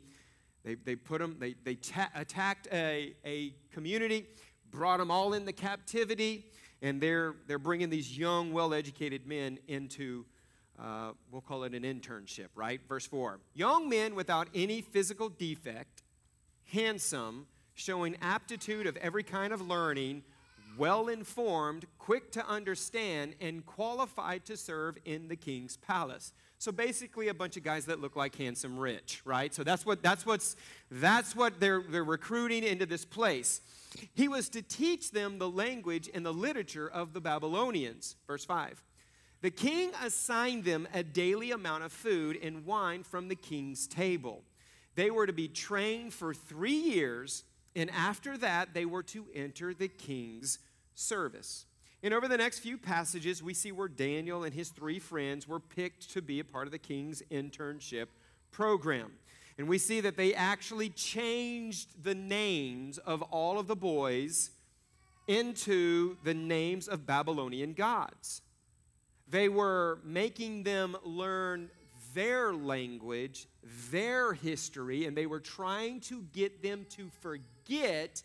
They, 0.64 0.74
they 0.74 0.96
put 0.96 1.20
them, 1.20 1.36
they, 1.38 1.54
they 1.64 1.76
ta- 1.76 2.10
attacked 2.14 2.68
a, 2.72 3.14
a 3.24 3.54
community, 3.72 4.26
brought 4.70 4.98
them 4.98 5.10
all 5.10 5.32
into 5.34 5.52
captivity, 5.52 6.46
and 6.82 7.00
they're, 7.00 7.34
they're 7.46 7.58
bringing 7.58 7.90
these 7.90 8.18
young, 8.18 8.52
well 8.52 8.74
educated 8.74 9.26
men 9.26 9.58
into 9.68 10.24
uh, 10.78 11.12
we'll 11.30 11.40
call 11.40 11.64
it 11.64 11.72
an 11.72 11.84
internship, 11.84 12.48
right? 12.54 12.80
Verse 12.88 13.06
4 13.06 13.40
Young 13.54 13.88
men 13.88 14.14
without 14.14 14.48
any 14.54 14.82
physical 14.82 15.28
defect 15.28 16.02
handsome, 16.72 17.46
showing 17.74 18.16
aptitude 18.20 18.86
of 18.86 18.96
every 18.96 19.22
kind 19.22 19.52
of 19.52 19.60
learning, 19.60 20.22
well 20.78 21.08
informed, 21.08 21.86
quick 21.98 22.32
to 22.32 22.46
understand, 22.46 23.34
and 23.40 23.64
qualified 23.64 24.44
to 24.46 24.56
serve 24.56 24.98
in 25.04 25.28
the 25.28 25.36
king's 25.36 25.76
palace. 25.76 26.32
So 26.58 26.72
basically, 26.72 27.28
a 27.28 27.34
bunch 27.34 27.56
of 27.56 27.64
guys 27.64 27.84
that 27.86 28.00
look 28.00 28.16
like 28.16 28.36
handsome 28.36 28.78
rich, 28.78 29.20
right? 29.24 29.52
So 29.54 29.62
that's 29.62 29.84
what 29.84 30.02
that's 30.02 30.24
what's 30.24 30.56
that's 30.90 31.36
what 31.36 31.60
they're 31.60 31.82
they're 31.82 32.04
recruiting 32.04 32.64
into 32.64 32.86
this 32.86 33.04
place. 33.04 33.60
He 34.14 34.28
was 34.28 34.48
to 34.50 34.62
teach 34.62 35.10
them 35.10 35.38
the 35.38 35.48
language 35.48 36.08
and 36.12 36.24
the 36.24 36.32
literature 36.32 36.88
of 36.88 37.12
the 37.12 37.20
Babylonians. 37.20 38.16
Verse 38.26 38.44
5. 38.44 38.82
The 39.42 39.50
king 39.50 39.92
assigned 40.02 40.64
them 40.64 40.88
a 40.94 41.02
daily 41.02 41.50
amount 41.50 41.84
of 41.84 41.92
food 41.92 42.38
and 42.42 42.64
wine 42.64 43.02
from 43.02 43.28
the 43.28 43.34
king's 43.34 43.86
table. 43.86 44.42
They 44.94 45.10
were 45.10 45.26
to 45.26 45.32
be 45.32 45.46
trained 45.46 46.14
for 46.14 46.32
three 46.32 46.72
years, 46.72 47.44
and 47.74 47.90
after 47.90 48.38
that, 48.38 48.72
they 48.72 48.86
were 48.86 49.02
to 49.04 49.26
enter 49.34 49.74
the 49.74 49.88
king's 49.88 50.58
service. 50.96 51.66
And 52.02 52.12
over 52.12 52.28
the 52.28 52.36
next 52.36 52.58
few 52.58 52.76
passages, 52.76 53.42
we 53.42 53.54
see 53.54 53.72
where 53.72 53.88
Daniel 53.88 54.44
and 54.44 54.52
his 54.52 54.70
three 54.70 54.98
friends 54.98 55.46
were 55.46 55.60
picked 55.60 56.10
to 56.12 56.22
be 56.22 56.40
a 56.40 56.44
part 56.44 56.66
of 56.66 56.72
the 56.72 56.78
king's 56.78 57.22
internship 57.30 58.06
program. 58.50 59.12
And 59.58 59.68
we 59.68 59.78
see 59.78 60.00
that 60.00 60.16
they 60.16 60.34
actually 60.34 60.90
changed 60.90 62.04
the 62.04 62.14
names 62.14 62.98
of 62.98 63.22
all 63.22 63.58
of 63.58 63.66
the 63.66 63.76
boys 63.76 64.50
into 65.26 66.16
the 66.24 66.34
names 66.34 66.88
of 66.88 67.06
Babylonian 67.06 67.72
gods. 67.72 68.42
They 69.28 69.48
were 69.48 69.98
making 70.04 70.62
them 70.62 70.96
learn 71.04 71.70
their 72.14 72.52
language, 72.52 73.48
their 73.90 74.32
history, 74.32 75.06
and 75.06 75.16
they 75.16 75.26
were 75.26 75.40
trying 75.40 76.00
to 76.00 76.22
get 76.32 76.62
them 76.62 76.86
to 76.90 77.10
forget 77.20 78.22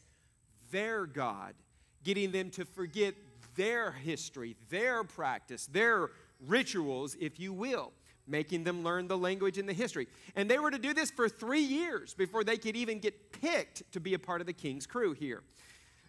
their 0.72 1.06
God, 1.06 1.54
getting 2.04 2.32
them 2.32 2.50
to 2.52 2.66
forget 2.66 3.16
their 3.56 3.92
history, 3.92 4.56
their 4.70 5.04
practice, 5.04 5.66
their 5.68 6.10
rituals, 6.48 7.16
if 7.20 7.40
you 7.40 7.54
will, 7.54 7.92
making 8.28 8.64
them 8.64 8.84
learn 8.84 9.08
the 9.08 9.18
language 9.18 9.58
and 9.58 9.68
the 9.68 9.74
history. 9.74 10.08
And 10.36 10.50
they 10.50 10.60
were 10.60 10.72
to 10.72 10.80
do 10.80 10.94
this 10.94 11.12
for 11.12 11.28
three 11.28 11.62
years 11.62 12.14
before 12.14 12.44
they 12.44 12.58
could 12.58 12.76
even 12.76 13.00
get 13.00 13.32
picked 13.42 13.92
to 13.94 14.00
be 14.00 14.14
a 14.14 14.20
part 14.20 14.42
of 14.42 14.48
the 14.48 14.54
king's 14.54 14.86
crew 14.86 15.14
here. 15.14 15.42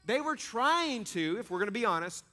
They 0.05 0.20
were 0.20 0.37
trying 0.37 1.05
to, 1.05 1.37
if 1.38 1.50
we're 1.50 1.59
going 1.59 1.68
to 1.68 1.72
be 1.72 1.85
honest, 1.85 2.24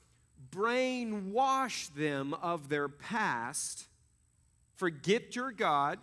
brainwash 0.52 1.94
them 1.94 2.34
of 2.36 2.70
their 2.70 2.88
past 2.88 3.90
Forget 4.80 5.36
your 5.36 5.52
God, 5.52 6.00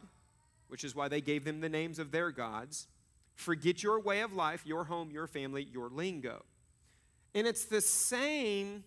which 0.68 0.84
is 0.84 0.94
why 0.94 1.08
they 1.08 1.22
gave 1.22 1.46
them 1.46 1.62
the 1.62 1.68
names 1.70 1.98
of 1.98 2.10
their 2.10 2.30
gods. 2.30 2.88
Forget 3.34 3.82
your 3.82 3.98
way 3.98 4.20
of 4.20 4.34
life, 4.34 4.66
your 4.66 4.84
home, 4.84 5.10
your 5.10 5.26
family, 5.26 5.66
your 5.72 5.88
lingo. 5.88 6.44
And 7.36 7.46
it's 7.46 7.66
the 7.66 7.82
same 7.82 8.82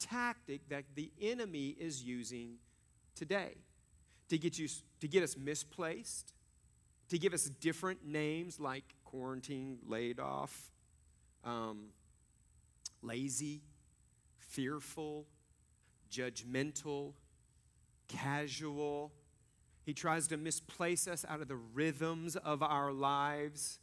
tactic 0.00 0.68
that 0.68 0.84
the 0.96 1.12
enemy 1.22 1.68
is 1.78 2.02
using 2.02 2.56
today 3.14 3.54
to 4.28 4.36
get 4.36 4.58
you 4.58 4.66
to 5.00 5.06
get 5.06 5.22
us 5.22 5.36
misplaced, 5.36 6.34
to 7.08 7.18
give 7.18 7.32
us 7.32 7.44
different 7.44 8.04
names 8.04 8.58
like 8.58 8.82
quarantine, 9.04 9.78
laid 9.86 10.18
off, 10.18 10.72
um, 11.44 11.90
lazy, 13.00 13.62
fearful, 14.38 15.26
judgmental, 16.10 17.12
casual, 18.08 19.12
he 19.84 19.92
tries 19.92 20.26
to 20.28 20.36
misplace 20.36 21.06
us 21.06 21.24
out 21.28 21.40
of 21.40 21.46
the 21.46 21.54
rhythms 21.56 22.34
of 22.34 22.60
our 22.60 22.90
lives. 22.90 23.78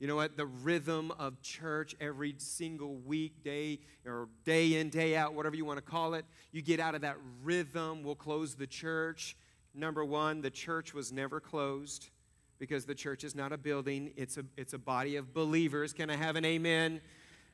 You 0.00 0.08
know 0.08 0.16
what? 0.16 0.36
The 0.36 0.46
rhythm 0.46 1.12
of 1.12 1.40
church 1.40 1.94
every 2.00 2.34
single 2.38 2.96
week, 2.96 3.42
day 3.44 3.78
or 4.04 4.28
day 4.44 4.74
in, 4.80 4.90
day 4.90 5.16
out, 5.16 5.34
whatever 5.34 5.56
you 5.56 5.64
want 5.64 5.78
to 5.78 5.82
call 5.82 6.14
it. 6.14 6.24
You 6.52 6.62
get 6.62 6.80
out 6.80 6.94
of 6.94 7.02
that 7.02 7.16
rhythm, 7.42 8.02
we'll 8.02 8.14
close 8.14 8.54
the 8.54 8.66
church. 8.66 9.36
Number 9.74 10.04
one, 10.04 10.40
the 10.40 10.50
church 10.50 10.94
was 10.94 11.12
never 11.12 11.40
closed 11.40 12.10
because 12.58 12.84
the 12.84 12.94
church 12.94 13.24
is 13.24 13.34
not 13.34 13.52
a 13.52 13.58
building, 13.58 14.12
it's 14.16 14.36
a, 14.36 14.44
it's 14.56 14.72
a 14.72 14.78
body 14.78 15.16
of 15.16 15.34
believers. 15.34 15.92
Can 15.92 16.10
I 16.10 16.16
have 16.16 16.36
an 16.36 16.44
amen? 16.44 17.00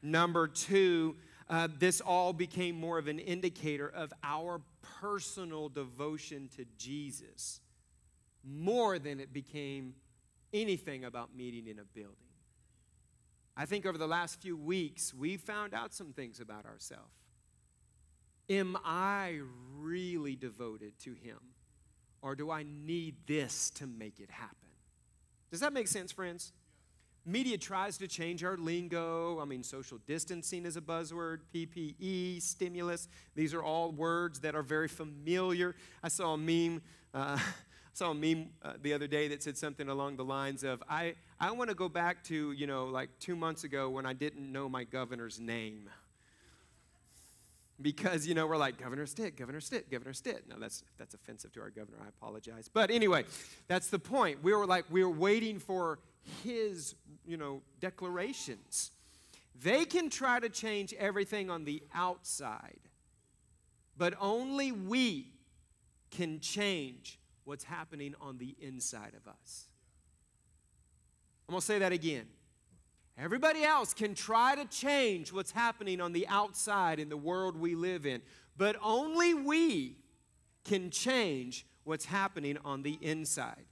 Number 0.02 0.46
two, 0.48 1.16
uh, 1.48 1.68
this 1.78 2.00
all 2.00 2.32
became 2.32 2.76
more 2.76 2.98
of 2.98 3.08
an 3.08 3.18
indicator 3.18 3.88
of 3.88 4.12
our 4.22 4.60
personal 5.00 5.68
devotion 5.68 6.48
to 6.56 6.64
Jesus 6.78 7.60
more 8.44 8.98
than 8.98 9.20
it 9.20 9.32
became 9.32 9.94
anything 10.52 11.04
about 11.04 11.34
meeting 11.36 11.66
in 11.66 11.78
a 11.78 11.84
building. 11.84 12.29
I 13.56 13.66
think 13.66 13.86
over 13.86 13.98
the 13.98 14.06
last 14.06 14.40
few 14.40 14.56
weeks, 14.56 15.12
we 15.12 15.36
found 15.36 15.74
out 15.74 15.92
some 15.92 16.12
things 16.12 16.40
about 16.40 16.66
ourselves. 16.66 17.14
Am 18.48 18.76
I 18.84 19.40
really 19.78 20.34
devoted 20.34 20.98
to 21.00 21.12
Him? 21.14 21.38
Or 22.22 22.34
do 22.34 22.50
I 22.50 22.64
need 22.64 23.16
this 23.26 23.70
to 23.76 23.86
make 23.86 24.20
it 24.20 24.30
happen? 24.30 24.56
Does 25.50 25.60
that 25.60 25.72
make 25.72 25.88
sense, 25.88 26.12
friends? 26.12 26.52
Media 27.26 27.58
tries 27.58 27.98
to 27.98 28.08
change 28.08 28.42
our 28.42 28.56
lingo. 28.56 29.40
I 29.40 29.44
mean, 29.44 29.62
social 29.62 29.98
distancing 30.06 30.64
is 30.64 30.76
a 30.76 30.80
buzzword, 30.80 31.40
PPE, 31.54 32.40
stimulus. 32.40 33.08
These 33.34 33.52
are 33.52 33.62
all 33.62 33.92
words 33.92 34.40
that 34.40 34.54
are 34.54 34.62
very 34.62 34.88
familiar. 34.88 35.76
I 36.02 36.08
saw 36.08 36.34
a 36.34 36.38
meme 36.38 36.82
uh, 37.12 37.38
saw 38.00 38.12
a 38.12 38.14
meme 38.14 38.48
uh, 38.62 38.72
the 38.80 38.94
other 38.94 39.06
day 39.06 39.28
that 39.28 39.42
said 39.42 39.58
something 39.58 39.90
along 39.90 40.16
the 40.16 40.24
lines 40.24 40.64
of, 40.64 40.82
I, 40.88 41.16
I 41.38 41.50
want 41.50 41.68
to 41.68 41.76
go 41.76 41.86
back 41.86 42.24
to, 42.24 42.52
you 42.52 42.66
know, 42.66 42.86
like 42.86 43.10
two 43.20 43.36
months 43.36 43.62
ago 43.64 43.90
when 43.90 44.06
I 44.06 44.14
didn't 44.14 44.50
know 44.50 44.70
my 44.70 44.84
governor's 44.84 45.38
name. 45.38 45.90
Because, 47.78 48.26
you 48.26 48.32
know, 48.32 48.46
we're 48.46 48.56
like, 48.56 48.78
Governor 48.78 49.04
Stitt, 49.04 49.36
Governor 49.36 49.60
Stitt, 49.60 49.90
Governor 49.90 50.14
Stitt. 50.14 50.44
Now, 50.48 50.56
that's, 50.58 50.82
that's 50.96 51.12
offensive 51.12 51.52
to 51.52 51.60
our 51.60 51.68
governor. 51.68 51.98
I 52.02 52.08
apologize. 52.08 52.70
But 52.72 52.90
anyway, 52.90 53.26
that's 53.68 53.88
the 53.88 53.98
point. 53.98 54.42
We 54.42 54.54
were 54.54 54.64
like, 54.64 54.86
we 54.90 55.04
were 55.04 55.10
waiting 55.10 55.58
for 55.58 55.98
his, 56.42 56.94
you 57.26 57.36
know, 57.36 57.60
declarations. 57.80 58.92
They 59.62 59.84
can 59.84 60.08
try 60.08 60.40
to 60.40 60.48
change 60.48 60.94
everything 60.94 61.50
on 61.50 61.66
the 61.66 61.82
outside, 61.92 62.80
but 63.98 64.14
only 64.18 64.72
we 64.72 65.34
can 66.10 66.40
change 66.40 67.18
what's 67.50 67.64
happening 67.64 68.14
on 68.20 68.38
the 68.38 68.54
inside 68.60 69.12
of 69.16 69.26
us. 69.26 69.64
I'm 71.48 71.52
going 71.52 71.60
to 71.60 71.66
say 71.66 71.80
that 71.80 71.90
again. 71.90 72.26
Everybody 73.18 73.64
else 73.64 73.92
can 73.92 74.14
try 74.14 74.54
to 74.54 74.64
change 74.66 75.32
what's 75.32 75.50
happening 75.50 76.00
on 76.00 76.12
the 76.12 76.28
outside 76.28 77.00
in 77.00 77.08
the 77.08 77.16
world 77.16 77.56
we 77.56 77.74
live 77.74 78.06
in, 78.06 78.22
but 78.56 78.76
only 78.80 79.34
we 79.34 79.96
can 80.64 80.90
change 80.90 81.66
what's 81.82 82.04
happening 82.04 82.56
on 82.64 82.84
the 82.84 82.96
inside. 83.02 83.64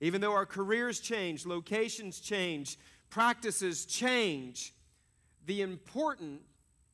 Even 0.00 0.20
though 0.20 0.32
our 0.32 0.44
careers 0.44 0.98
change, 0.98 1.46
locations 1.46 2.18
change, 2.18 2.78
practices 3.10 3.86
change, 3.86 4.74
the 5.46 5.62
important 5.62 6.40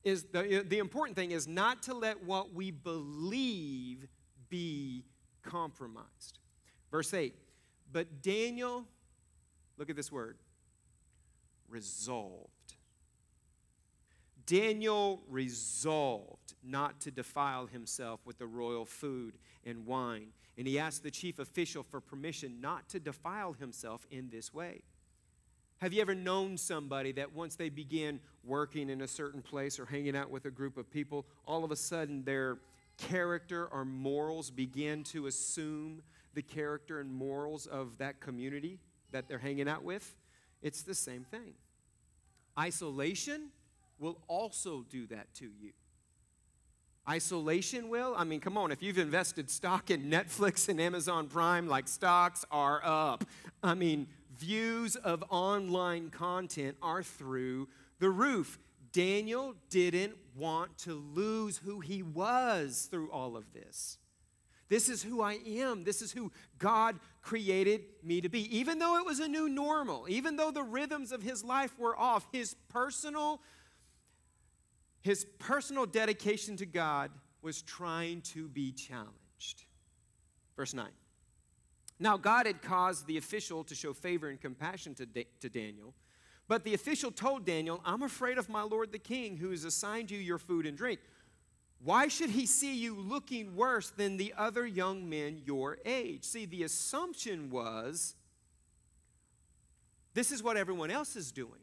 is 0.05 0.25
the, 0.25 0.63
the 0.69 0.81
important 0.81 1.17
thing 1.17 1.31
is 1.31 1.49
not 1.49 1.83
to 1.85 1.95
let 1.95 2.23
what 2.25 2.53
we 2.53 2.71
believe 2.73 4.07
be 4.51 5.07
compromised. 5.47 6.39
Verse 6.91 7.13
8 7.15 7.35
But 7.93 8.23
Daniel, 8.23 8.85
look 9.79 9.91
at 9.91 9.97
this 9.97 10.13
word, 10.13 10.37
resolved. 11.69 12.51
Daniel 14.47 15.23
resolved 15.29 16.55
not 16.63 17.01
to 17.01 17.11
defile 17.11 17.67
himself 17.67 18.21
with 18.25 18.39
the 18.39 18.47
royal 18.47 18.85
food 18.85 19.39
and 19.65 19.87
wine, 19.87 20.29
and 20.57 20.69
he 20.69 20.79
asked 20.79 21.03
the 21.03 21.11
chief 21.11 21.41
official 21.41 21.83
for 21.83 22.01
permission 22.01 22.61
not 22.61 22.89
to 22.89 23.01
defile 23.01 23.55
himself 23.55 24.07
in 24.11 24.31
this 24.31 24.55
way. 24.55 24.83
Have 25.79 25.93
you 25.93 26.01
ever 26.01 26.15
known 26.15 26.57
somebody 26.57 27.13
that 27.13 27.35
once 27.35 27.57
they 27.57 27.69
begin 27.69 28.21
working 28.45 28.89
in 28.89 29.03
a 29.03 29.09
certain 29.09 29.43
place 29.43 29.79
or 29.79 29.85
hanging 29.85 30.17
out 30.17 30.31
with 30.31 30.47
a 30.47 30.51
group 30.51 30.79
of 30.79 30.91
people, 30.91 31.27
all 31.45 31.65
of 31.65 31.71
a 31.71 31.77
sudden 31.77 32.25
their 32.25 32.59
character 32.97 33.67
or 33.67 33.85
morals 33.85 34.51
begin 34.51 35.05
to 35.05 35.27
assume 35.27 36.03
the 36.35 36.43
character 36.43 37.01
and 37.01 37.13
morals 37.13 37.67
of 37.67 37.99
that 37.99 38.21
community 38.21 38.79
that 39.13 39.29
they're 39.29 39.39
hanging 39.39 39.69
out 39.69 39.83
with? 39.83 40.15
It's 40.63 40.83
the 40.83 40.95
same 40.95 41.25
thing. 41.25 41.55
Isolation 42.59 43.51
will 43.99 44.19
also 44.29 44.85
do 44.89 45.07
that 45.09 45.33
to 45.35 45.45
you. 45.45 45.73
Isolation 47.09 47.89
will? 47.89 48.15
I 48.17 48.25
mean, 48.25 48.41
come 48.41 48.59
on, 48.59 48.73
if 48.73 48.83
you've 48.83 48.99
invested 48.99 49.49
stock 49.49 49.91
in 49.91 50.11
Netflix 50.11 50.69
and 50.69 50.81
Amazon 50.81 51.29
Prime, 51.29 51.69
like 51.69 51.87
stocks 51.87 52.45
are 52.51 52.81
up. 52.83 53.25
I 53.63 53.75
mean, 53.75 54.09
views 54.39 54.97
of 54.97 55.23
online 55.31 56.11
content 56.11 56.77
are 56.83 57.03
through 57.03 57.69
the 58.01 58.11
roof. 58.11 58.59
Daniel 58.93 59.55
didn't 59.71 60.15
want 60.37 60.79
to 60.79 60.95
lose 60.95 61.59
who 61.59 61.81
he 61.81 62.03
was 62.03 62.89
through 62.91 63.11
all 63.11 63.37
of 63.37 63.53
this. 63.53 63.99
This 64.69 64.89
is 64.89 65.03
who 65.03 65.23
I 65.23 65.39
am. 65.47 65.85
This 65.85 66.03
is 66.03 66.13
who 66.13 66.33
God 66.59 66.99
created 67.23 67.83
me 68.03 68.21
to 68.21 68.29
be. 68.29 68.57
Even 68.57 68.79
though 68.79 68.97
it 68.97 69.07
was 69.07 69.21
a 69.21 69.29
new 69.29 69.49
normal, 69.49 70.07
even 70.09 70.37
though 70.37 70.51
the 70.51 70.63
rhythms 70.63 71.13
of 71.13 71.23
his 71.23 71.45
life 71.45 71.79
were 71.79 71.97
off, 71.99 72.27
his 72.33 72.55
personal 72.69 73.41
his 75.03 75.25
personal 75.39 75.87
dedication 75.87 76.57
to 76.57 76.67
God 76.67 77.13
was 77.41 77.63
trying 77.63 78.23
to 78.23 78.49
be 78.49 78.73
challenged. 78.73 79.63
Verse 80.57 80.75
9. 80.75 80.89
Now, 82.01 82.17
God 82.17 82.47
had 82.47 82.61
caused 82.61 83.07
the 83.07 83.17
official 83.17 83.63
to 83.65 83.75
show 83.77 83.93
favor 83.93 84.29
and 84.29 84.41
compassion 84.41 84.97
to, 84.97 85.07
da- 85.07 85.29
to 85.41 85.49
Daniel, 85.49 85.95
but 86.49 86.65
the 86.65 86.75
official 86.75 87.11
told 87.11 87.45
Daniel, 87.45 87.81
I'm 87.85 88.03
afraid 88.03 88.39
of 88.39 88.49
my 88.49 88.63
lord 88.63 88.93
the 88.93 88.99
king, 88.99 89.37
who 89.37 89.51
has 89.51 89.65
assigned 89.65 90.11
you 90.11 90.19
your 90.19 90.39
food 90.39 90.67
and 90.67 90.77
drink. 90.77 91.01
Why 91.83 92.09
should 92.09 92.31
he 92.31 92.47
see 92.47 92.77
you 92.77 92.97
looking 92.97 93.55
worse 93.55 93.91
than 93.91 94.17
the 94.17 94.33
other 94.37 94.67
young 94.67 95.09
men 95.09 95.43
your 95.45 95.79
age? 95.85 96.25
See, 96.25 96.47
the 96.47 96.63
assumption 96.63 97.51
was 97.51 98.15
this 100.15 100.33
is 100.33 100.43
what 100.43 100.57
everyone 100.57 100.91
else 100.91 101.17
is 101.17 101.33
doing. 101.33 101.61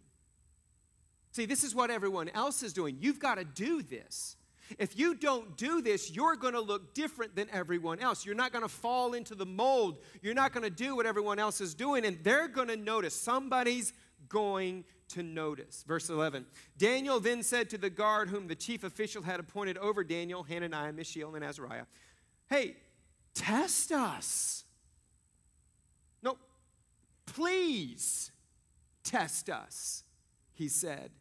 See, 1.32 1.46
this 1.46 1.63
is 1.63 1.74
what 1.74 1.89
everyone 1.89 2.30
else 2.30 2.62
is 2.62 2.74
doing. 2.74 2.98
You've 3.00 3.19
got 3.19 3.36
to 3.36 3.43
do 3.43 3.82
this. 3.82 4.36
If 4.78 4.98
you 4.98 5.15
don't 5.15 5.58
do 5.58 5.82
this, 5.82 6.12
you're 6.12 6.36
going 6.36 6.54
to 6.54 6.62
look 6.62 6.93
different 6.93 7.36
than 7.36 7.50
everyone 7.52 8.00
else. 8.00 8.26
You're 8.26 8.36
not 8.36 8.52
going 8.52 8.62
to 8.62 8.69
fall 8.69 9.13
into 9.13 9.36
the 9.36 9.46
mold. 9.46 9.98
You're 10.22 10.36
not 10.36 10.54
going 10.54 10.63
to 10.63 10.69
do 10.69 10.96
what 10.96 11.06
everyone 11.06 11.39
else 11.39 11.60
is 11.60 11.74
doing, 11.74 12.06
and 12.06 12.24
they're 12.24 12.48
going 12.48 12.67
to 12.67 12.78
notice. 12.78 13.19
Somebody's 13.19 13.93
going 14.29 14.86
to 15.09 15.23
notice. 15.23 15.83
Verse 15.88 16.09
11 16.09 16.45
Daniel 16.77 17.19
then 17.19 17.43
said 17.43 17.69
to 17.69 17.77
the 17.77 17.89
guard 17.89 18.29
whom 18.29 18.47
the 18.47 18.55
chief 18.55 18.83
official 18.83 19.23
had 19.23 19.39
appointed 19.39 19.77
over 19.77 20.03
Daniel, 20.03 20.43
Hananiah, 20.43 20.93
Mishael, 20.93 21.36
and 21.36 21.43
Azariah, 21.43 21.86
Hey, 22.49 22.77
test 23.33 23.91
us. 23.91 24.63
No, 26.21 26.38
please 27.25 28.31
test 29.03 29.49
us, 29.49 30.03
he 30.53 30.67
said. 30.67 31.12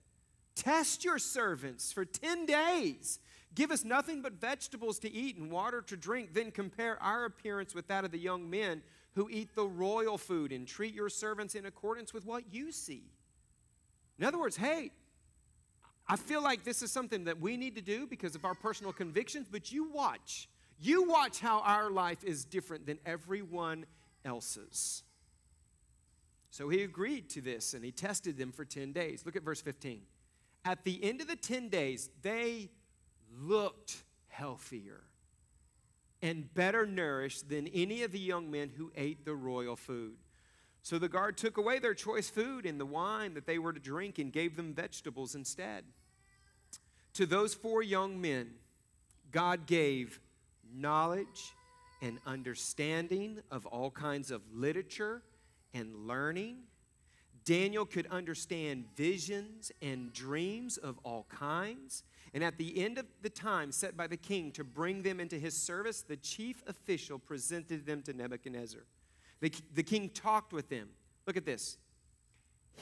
Test 0.54 1.04
your 1.04 1.18
servants 1.18 1.92
for 1.92 2.04
10 2.04 2.46
days. 2.46 3.18
Give 3.54 3.70
us 3.70 3.84
nothing 3.84 4.22
but 4.22 4.34
vegetables 4.34 4.98
to 5.00 5.12
eat 5.12 5.36
and 5.36 5.50
water 5.50 5.82
to 5.82 5.96
drink. 5.96 6.32
Then 6.32 6.50
compare 6.50 7.02
our 7.02 7.24
appearance 7.24 7.74
with 7.74 7.88
that 7.88 8.04
of 8.04 8.10
the 8.10 8.18
young 8.18 8.48
men 8.48 8.82
who 9.14 9.28
eat 9.30 9.54
the 9.54 9.66
royal 9.66 10.18
food 10.18 10.52
and 10.52 10.66
treat 10.66 10.94
your 10.94 11.08
servants 11.08 11.54
in 11.54 11.66
accordance 11.66 12.14
with 12.14 12.24
what 12.24 12.44
you 12.52 12.72
see. 12.72 13.04
In 14.18 14.24
other 14.24 14.38
words, 14.38 14.56
hey, 14.56 14.90
I 16.08 16.16
feel 16.16 16.42
like 16.42 16.64
this 16.64 16.82
is 16.82 16.90
something 16.90 17.24
that 17.24 17.40
we 17.40 17.56
need 17.56 17.76
to 17.76 17.82
do 17.82 18.06
because 18.06 18.34
of 18.34 18.44
our 18.44 18.54
personal 18.54 18.92
convictions, 18.92 19.46
but 19.50 19.70
you 19.72 19.90
watch. 19.90 20.48
You 20.78 21.04
watch 21.04 21.40
how 21.40 21.60
our 21.60 21.90
life 21.90 22.24
is 22.24 22.44
different 22.44 22.86
than 22.86 22.98
everyone 23.06 23.86
else's. 24.24 25.04
So 26.50 26.68
he 26.68 26.82
agreed 26.82 27.30
to 27.30 27.40
this 27.40 27.74
and 27.74 27.84
he 27.84 27.92
tested 27.92 28.36
them 28.36 28.52
for 28.52 28.64
10 28.64 28.92
days. 28.92 29.24
Look 29.24 29.36
at 29.36 29.42
verse 29.42 29.60
15 29.60 30.02
at 30.64 30.84
the 30.84 31.02
end 31.02 31.20
of 31.20 31.28
the 31.28 31.36
10 31.36 31.68
days, 31.68 32.10
they 32.22 32.70
looked 33.36 34.04
healthier 34.28 35.00
and 36.22 36.52
better 36.54 36.86
nourished 36.86 37.48
than 37.48 37.66
any 37.68 38.02
of 38.02 38.12
the 38.12 38.18
young 38.18 38.50
men 38.50 38.70
who 38.76 38.92
ate 38.96 39.24
the 39.24 39.34
royal 39.34 39.76
food. 39.76 40.16
So 40.82 40.98
the 40.98 41.08
guard 41.08 41.36
took 41.36 41.58
away 41.58 41.78
their 41.78 41.94
choice 41.94 42.30
food 42.30 42.64
and 42.64 42.80
the 42.80 42.86
wine 42.86 43.34
that 43.34 43.46
they 43.46 43.58
were 43.58 43.72
to 43.72 43.80
drink 43.80 44.18
and 44.18 44.32
gave 44.32 44.56
them 44.56 44.72
vegetables 44.72 45.34
instead. 45.34 45.84
To 47.14 47.26
those 47.26 47.54
four 47.54 47.82
young 47.82 48.20
men, 48.20 48.52
God 49.30 49.66
gave 49.66 50.20
knowledge 50.72 51.52
and 52.00 52.18
understanding 52.26 53.40
of 53.50 53.66
all 53.66 53.90
kinds 53.90 54.30
of 54.30 54.42
literature 54.52 55.22
and 55.74 56.06
learning 56.06 56.58
Daniel 57.44 57.84
could 57.84 58.06
understand 58.06 58.84
visions 58.94 59.72
and 59.80 60.12
dreams 60.12 60.76
of 60.76 60.98
all 61.02 61.26
kinds. 61.28 62.04
And 62.34 62.42
at 62.42 62.56
the 62.56 62.82
end 62.82 62.98
of 62.98 63.06
the 63.20 63.28
time 63.28 63.72
set 63.72 63.96
by 63.96 64.06
the 64.06 64.16
king 64.16 64.52
to 64.52 64.64
bring 64.64 65.02
them 65.02 65.20
into 65.20 65.38
his 65.38 65.54
service, 65.54 66.00
the 66.00 66.16
chief 66.16 66.62
official 66.66 67.18
presented 67.18 67.84
them 67.84 68.02
to 68.02 68.12
Nebuchadnezzar. 68.12 68.82
The, 69.40 69.52
the 69.74 69.82
king 69.82 70.08
talked 70.08 70.52
with 70.52 70.68
them. 70.68 70.88
Look 71.26 71.36
at 71.36 71.44
this. 71.44 71.76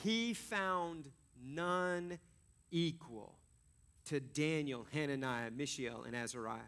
He 0.03 0.35
found 0.35 1.11
none 1.43 2.19
equal 2.71 3.35
to 4.07 4.21
Daniel, 4.21 4.87
Hananiah, 4.93 5.51
Mishael, 5.51 6.05
and 6.07 6.15
Azariah. 6.15 6.61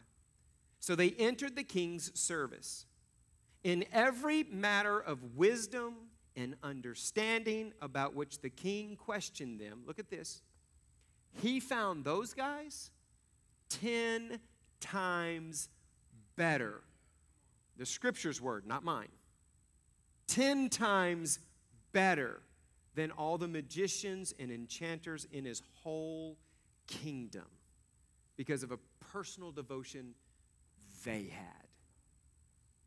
So 0.81 0.97
they 0.97 1.11
entered 1.11 1.55
the 1.55 1.62
king's 1.62 2.18
service. 2.18 2.87
In 3.62 3.85
every 3.92 4.42
matter 4.42 4.99
of 4.99 5.37
wisdom, 5.37 5.95
and 6.37 6.57
understanding 6.62 7.73
about 7.81 8.14
which 8.14 8.40
the 8.40 8.51
king 8.51 8.97
questioned 8.97 9.61
them. 9.61 9.83
Look 9.87 9.99
at 9.99 10.11
this. 10.11 10.42
He 11.40 11.61
found 11.61 12.05
those 12.05 12.35
guys 12.35 12.90
10 13.71 14.38
times 14.81 15.68
better. 16.37 16.83
The 17.77 17.87
scripture's 17.87 18.40
word, 18.40 18.66
not 18.66 18.85
mine. 18.85 19.09
10 20.29 20.68
times 20.68 21.38
better 21.92 22.42
than 22.95 23.11
all 23.11 23.38
the 23.38 23.49
magicians 23.49 24.35
and 24.38 24.51
enchanters 24.51 25.27
in 25.33 25.45
his 25.45 25.62
whole 25.83 26.37
kingdom 26.87 27.47
because 28.37 28.62
of 28.62 28.73
a 28.73 28.79
personal 29.12 29.51
devotion 29.51 30.14
they 31.05 31.25
had. 31.33 31.66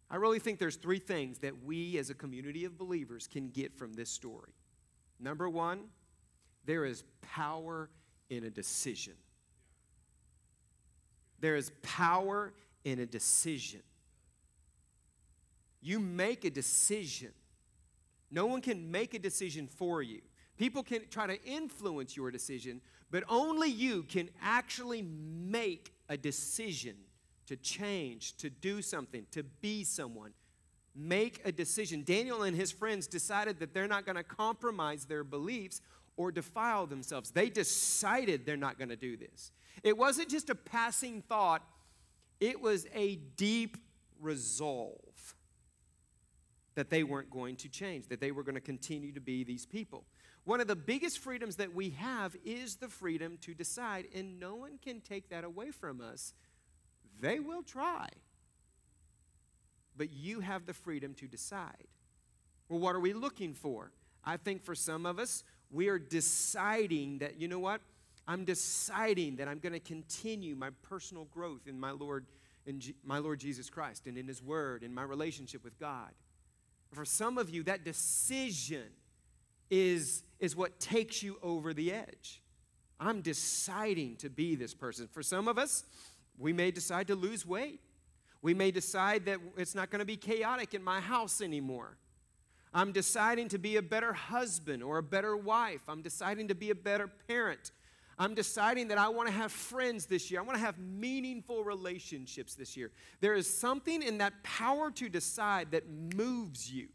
I 0.09 0.17
really 0.17 0.39
think 0.39 0.59
there's 0.59 0.75
three 0.75 0.99
things 0.99 1.39
that 1.39 1.63
we 1.63 1.97
as 1.97 2.09
a 2.09 2.13
community 2.13 2.65
of 2.65 2.77
believers 2.77 3.27
can 3.27 3.49
get 3.49 3.73
from 3.73 3.93
this 3.93 4.09
story. 4.09 4.53
Number 5.19 5.49
one, 5.49 5.85
there 6.65 6.85
is 6.85 7.03
power 7.21 7.89
in 8.29 8.43
a 8.43 8.49
decision. 8.49 9.13
There 11.39 11.55
is 11.55 11.71
power 11.81 12.53
in 12.83 12.99
a 12.99 13.05
decision. 13.05 13.81
You 15.81 15.99
make 15.99 16.45
a 16.45 16.49
decision. 16.49 17.31
No 18.31 18.45
one 18.47 18.61
can 18.61 18.89
make 18.91 19.13
a 19.13 19.19
decision 19.19 19.67
for 19.67 20.01
you. 20.01 20.21
People 20.57 20.83
can 20.83 21.01
try 21.09 21.27
to 21.27 21.43
influence 21.43 22.15
your 22.15 22.31
decision, 22.31 22.81
but 23.11 23.23
only 23.29 23.69
you 23.69 24.03
can 24.03 24.29
actually 24.41 25.01
make 25.01 25.93
a 26.09 26.17
decision 26.17 26.95
to 27.47 27.55
change, 27.57 28.37
to 28.37 28.49
do 28.49 28.81
something, 28.81 29.25
to 29.31 29.43
be 29.43 29.83
someone. 29.83 30.31
Make 30.95 31.41
a 31.45 31.51
decision. 31.51 32.03
Daniel 32.03 32.43
and 32.43 32.55
his 32.55 32.71
friends 32.71 33.05
decided 33.05 33.59
that 33.59 33.73
they're 33.73 33.87
not 33.87 34.05
going 34.05 34.15
to 34.15 34.23
compromise 34.23 35.05
their 35.05 35.23
beliefs 35.23 35.81
or 36.17 36.31
defile 36.31 36.85
themselves. 36.85 37.31
They 37.31 37.49
decided 37.49 38.45
they're 38.45 38.57
not 38.57 38.77
going 38.77 38.89
to 38.89 38.95
do 38.95 39.17
this. 39.17 39.51
It 39.83 39.97
wasn't 39.97 40.29
just 40.29 40.49
a 40.49 40.55
passing 40.55 41.21
thought, 41.21 41.61
it 42.39 42.61
was 42.61 42.87
a 42.93 43.15
deep 43.15 43.77
resolve 44.19 45.35
that 46.75 46.89
they 46.89 47.03
weren't 47.03 47.29
going 47.29 47.55
to 47.57 47.69
change, 47.69 48.07
that 48.09 48.19
they 48.19 48.31
were 48.31 48.43
going 48.43 48.55
to 48.55 48.61
continue 48.61 49.13
to 49.13 49.21
be 49.21 49.43
these 49.43 49.65
people. 49.65 50.05
One 50.43 50.61
of 50.61 50.67
the 50.67 50.75
biggest 50.75 51.19
freedoms 51.19 51.55
that 51.55 51.73
we 51.73 51.91
have 51.91 52.35
is 52.45 52.75
the 52.75 52.89
freedom 52.89 53.37
to 53.41 53.53
decide, 53.53 54.07
and 54.13 54.39
no 54.39 54.55
one 54.55 54.77
can 54.81 55.01
take 55.01 55.29
that 55.29 55.43
away 55.43 55.71
from 55.71 56.01
us 56.01 56.33
they 57.19 57.39
will 57.39 57.63
try. 57.63 58.09
But 59.97 60.11
you 60.11 60.41
have 60.41 60.65
the 60.65 60.73
freedom 60.73 61.13
to 61.15 61.27
decide. 61.27 61.87
Well, 62.67 62.79
what 62.79 62.95
are 62.95 62.99
we 62.99 63.13
looking 63.13 63.53
for? 63.53 63.91
I 64.23 64.37
think 64.37 64.63
for 64.63 64.75
some 64.75 65.05
of 65.05 65.19
us, 65.19 65.43
we 65.75 65.89
are 65.89 65.99
deciding 65.99 67.19
that, 67.19 67.39
you 67.39 67.47
know 67.49 67.59
what? 67.59 67.81
I'm 68.27 68.45
deciding 68.45 69.35
that 69.35 69.47
I'm 69.47 69.59
going 69.59 69.73
to 69.73 69.79
continue 69.79 70.55
my 70.55 70.69
personal 70.81 71.25
growth 71.25 71.67
in 71.67 71.79
my 71.79 71.91
Lord 71.91 72.25
in 72.65 72.79
G- 72.79 72.95
my 73.03 73.19
Lord 73.19 73.39
Jesus 73.39 73.69
Christ 73.69 74.07
and 74.07 74.17
in 74.17 74.27
his 74.27 74.41
word 74.41 74.81
and 74.81 74.95
my 74.95 75.03
relationship 75.03 75.63
with 75.63 75.77
God. 75.77 76.09
For 76.93 77.05
some 77.05 77.37
of 77.37 77.49
you 77.49 77.61
that 77.63 77.83
decision 77.83 78.87
is 79.69 80.23
is 80.39 80.55
what 80.55 80.79
takes 80.79 81.21
you 81.21 81.37
over 81.43 81.73
the 81.73 81.91
edge. 81.91 82.41
I'm 82.99 83.21
deciding 83.21 84.15
to 84.17 84.29
be 84.29 84.55
this 84.55 84.73
person. 84.73 85.07
For 85.11 85.21
some 85.21 85.47
of 85.47 85.57
us, 85.57 85.83
we 86.37 86.53
may 86.53 86.71
decide 86.71 87.07
to 87.07 87.15
lose 87.15 87.45
weight. 87.45 87.81
We 88.41 88.53
may 88.53 88.71
decide 88.71 89.25
that 89.25 89.39
it's 89.57 89.75
not 89.75 89.89
going 89.89 89.99
to 89.99 90.05
be 90.05 90.17
chaotic 90.17 90.73
in 90.73 90.83
my 90.83 91.01
house 91.01 91.41
anymore. 91.41 91.97
I'm 92.75 92.91
deciding 92.91 93.47
to 93.49 93.57
be 93.57 93.77
a 93.77 93.81
better 93.81 94.11
husband 94.11 94.83
or 94.83 94.97
a 94.97 95.03
better 95.03 95.37
wife. 95.37 95.79
I'm 95.87 96.01
deciding 96.01 96.49
to 96.49 96.55
be 96.55 96.71
a 96.71 96.75
better 96.75 97.07
parent. 97.07 97.71
I'm 98.19 98.35
deciding 98.35 98.89
that 98.89 98.97
I 98.97 99.07
want 99.07 99.29
to 99.29 99.33
have 99.33 99.53
friends 99.53 100.07
this 100.07 100.29
year. 100.29 100.41
I 100.41 100.43
want 100.43 100.57
to 100.57 100.63
have 100.63 100.77
meaningful 100.77 101.63
relationships 101.63 102.53
this 102.53 102.75
year. 102.75 102.91
There 103.21 103.33
is 103.33 103.49
something 103.49 104.03
in 104.03 104.17
that 104.17 104.43
power 104.43 104.91
to 104.91 105.07
decide 105.07 105.71
that 105.71 105.89
moves 105.89 106.69
you. 106.69 106.89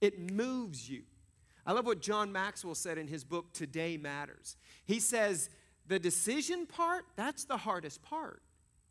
It 0.00 0.30
moves 0.32 0.88
you. 0.88 1.02
I 1.66 1.72
love 1.72 1.86
what 1.86 2.00
John 2.00 2.30
Maxwell 2.30 2.76
said 2.76 2.98
in 2.98 3.08
his 3.08 3.24
book, 3.24 3.52
Today 3.52 3.96
Matters. 3.96 4.56
He 4.84 5.00
says, 5.00 5.50
the 5.88 5.98
decision 5.98 6.66
part, 6.66 7.04
that's 7.16 7.44
the 7.44 7.56
hardest 7.56 8.00
part. 8.02 8.42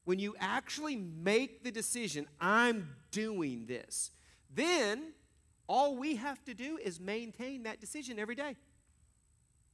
When 0.04 0.20
you 0.20 0.36
actually 0.38 0.98
make 0.98 1.64
the 1.64 1.72
decision, 1.72 2.28
I'm 2.42 2.90
doing 3.12 3.68
this, 3.68 4.12
then 4.54 5.14
all 5.72 5.96
we 5.96 6.18
have 6.18 6.44
to 6.44 6.54
do 6.54 6.78
is 6.84 7.00
maintain 7.00 7.64
that 7.64 7.80
decision 7.80 8.20
every 8.20 8.36
day. 8.36 8.58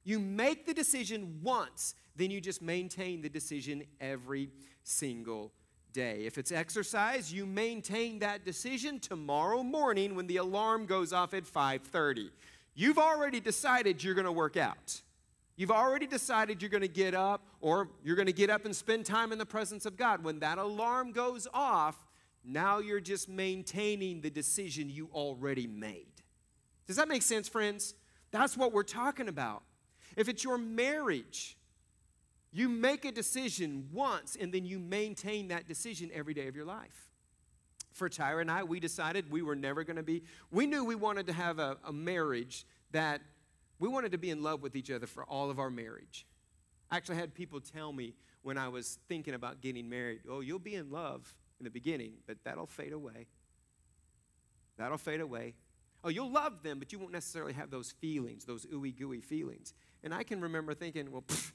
You 0.03 0.19
make 0.19 0.67
the 0.67 0.73
decision 0.73 1.39
once, 1.41 1.95
then 2.15 2.29
you 2.29 2.39
just 2.39 2.61
maintain 2.61 3.23
the 3.23 3.29
decision 3.29 3.83
every 3.99 4.51
single 4.83 5.51
day. 5.93 6.27
If 6.27 6.37
it's 6.37 6.51
exercise, 6.51 7.33
you 7.33 7.47
maintain 7.47 8.19
that 8.19 8.45
decision 8.45 8.99
tomorrow 8.99 9.63
morning 9.63 10.13
when 10.13 10.27
the 10.27 10.37
alarm 10.37 10.85
goes 10.85 11.11
off 11.11 11.33
at 11.33 11.45
5:30. 11.45 12.29
You've 12.75 12.99
already 12.99 13.39
decided 13.39 14.03
you're 14.03 14.13
going 14.13 14.25
to 14.25 14.31
work 14.31 14.55
out. 14.55 15.01
You've 15.55 15.71
already 15.71 16.05
decided 16.05 16.61
you're 16.61 16.69
going 16.69 16.81
to 16.81 16.87
get 16.87 17.15
up 17.15 17.41
or 17.59 17.89
you're 18.03 18.15
going 18.15 18.27
to 18.27 18.39
get 18.43 18.51
up 18.51 18.65
and 18.65 18.75
spend 18.75 19.07
time 19.07 19.31
in 19.31 19.39
the 19.39 19.47
presence 19.47 19.87
of 19.87 19.97
God. 19.97 20.23
When 20.23 20.37
that 20.41 20.59
alarm 20.59 21.11
goes 21.11 21.47
off, 21.51 22.06
now 22.47 22.79
you're 22.79 23.01
just 23.01 23.27
maintaining 23.27 24.21
the 24.21 24.29
decision 24.29 24.89
you 24.89 25.09
already 25.13 25.67
made. 25.67 26.13
Does 26.87 26.95
that 26.95 27.07
make 27.07 27.21
sense, 27.21 27.49
friends? 27.49 27.93
That's 28.31 28.55
what 28.55 28.71
we're 28.71 28.83
talking 28.83 29.27
about. 29.27 29.63
If 30.15 30.29
it's 30.29 30.43
your 30.43 30.57
marriage, 30.57 31.57
you 32.51 32.69
make 32.69 33.05
a 33.05 33.11
decision 33.11 33.89
once 33.91 34.37
and 34.39 34.53
then 34.53 34.65
you 34.65 34.79
maintain 34.79 35.49
that 35.49 35.67
decision 35.67 36.09
every 36.13 36.33
day 36.33 36.47
of 36.47 36.55
your 36.55 36.65
life. 36.65 37.09
For 37.91 38.09
Tyra 38.09 38.41
and 38.41 38.49
I, 38.49 38.63
we 38.63 38.79
decided 38.79 39.29
we 39.31 39.41
were 39.41 39.55
never 39.55 39.83
going 39.83 39.97
to 39.97 40.03
be, 40.03 40.23
we 40.51 40.65
knew 40.65 40.85
we 40.85 40.95
wanted 40.95 41.27
to 41.27 41.33
have 41.33 41.59
a, 41.59 41.77
a 41.83 41.91
marriage 41.91 42.65
that 42.91 43.21
we 43.79 43.89
wanted 43.89 44.11
to 44.13 44.17
be 44.17 44.29
in 44.29 44.41
love 44.41 44.61
with 44.61 44.75
each 44.75 44.89
other 44.89 45.07
for 45.07 45.23
all 45.25 45.49
of 45.49 45.59
our 45.59 45.69
marriage. 45.69 46.25
I 46.89 46.97
actually 46.97 47.17
had 47.17 47.33
people 47.33 47.59
tell 47.59 47.91
me 47.91 48.13
when 48.43 48.57
I 48.57 48.69
was 48.69 48.99
thinking 49.09 49.33
about 49.33 49.61
getting 49.61 49.89
married, 49.89 50.21
oh, 50.29 50.39
you'll 50.39 50.59
be 50.59 50.75
in 50.75 50.89
love 50.89 51.33
in 51.59 51.63
the 51.63 51.69
beginning, 51.69 52.13
but 52.25 52.37
that'll 52.43 52.67
fade 52.67 52.93
away. 52.93 53.27
That'll 54.77 54.97
fade 54.97 55.21
away. 55.21 55.55
Oh, 56.03 56.09
you'll 56.09 56.31
love 56.31 56.61
them, 56.63 56.79
but 56.79 56.91
you 56.91 56.99
won't 56.99 57.11
necessarily 57.11 57.53
have 57.53 57.71
those 57.71 57.91
feelings, 57.91 58.45
those 58.45 58.65
ooey 58.67 58.95
gooey 58.95 59.21
feelings. 59.21 59.73
And 60.03 60.13
I 60.13 60.23
can 60.23 60.39
remember 60.39 60.73
thinking, 60.73 61.11
well, 61.11 61.23
pff, 61.23 61.51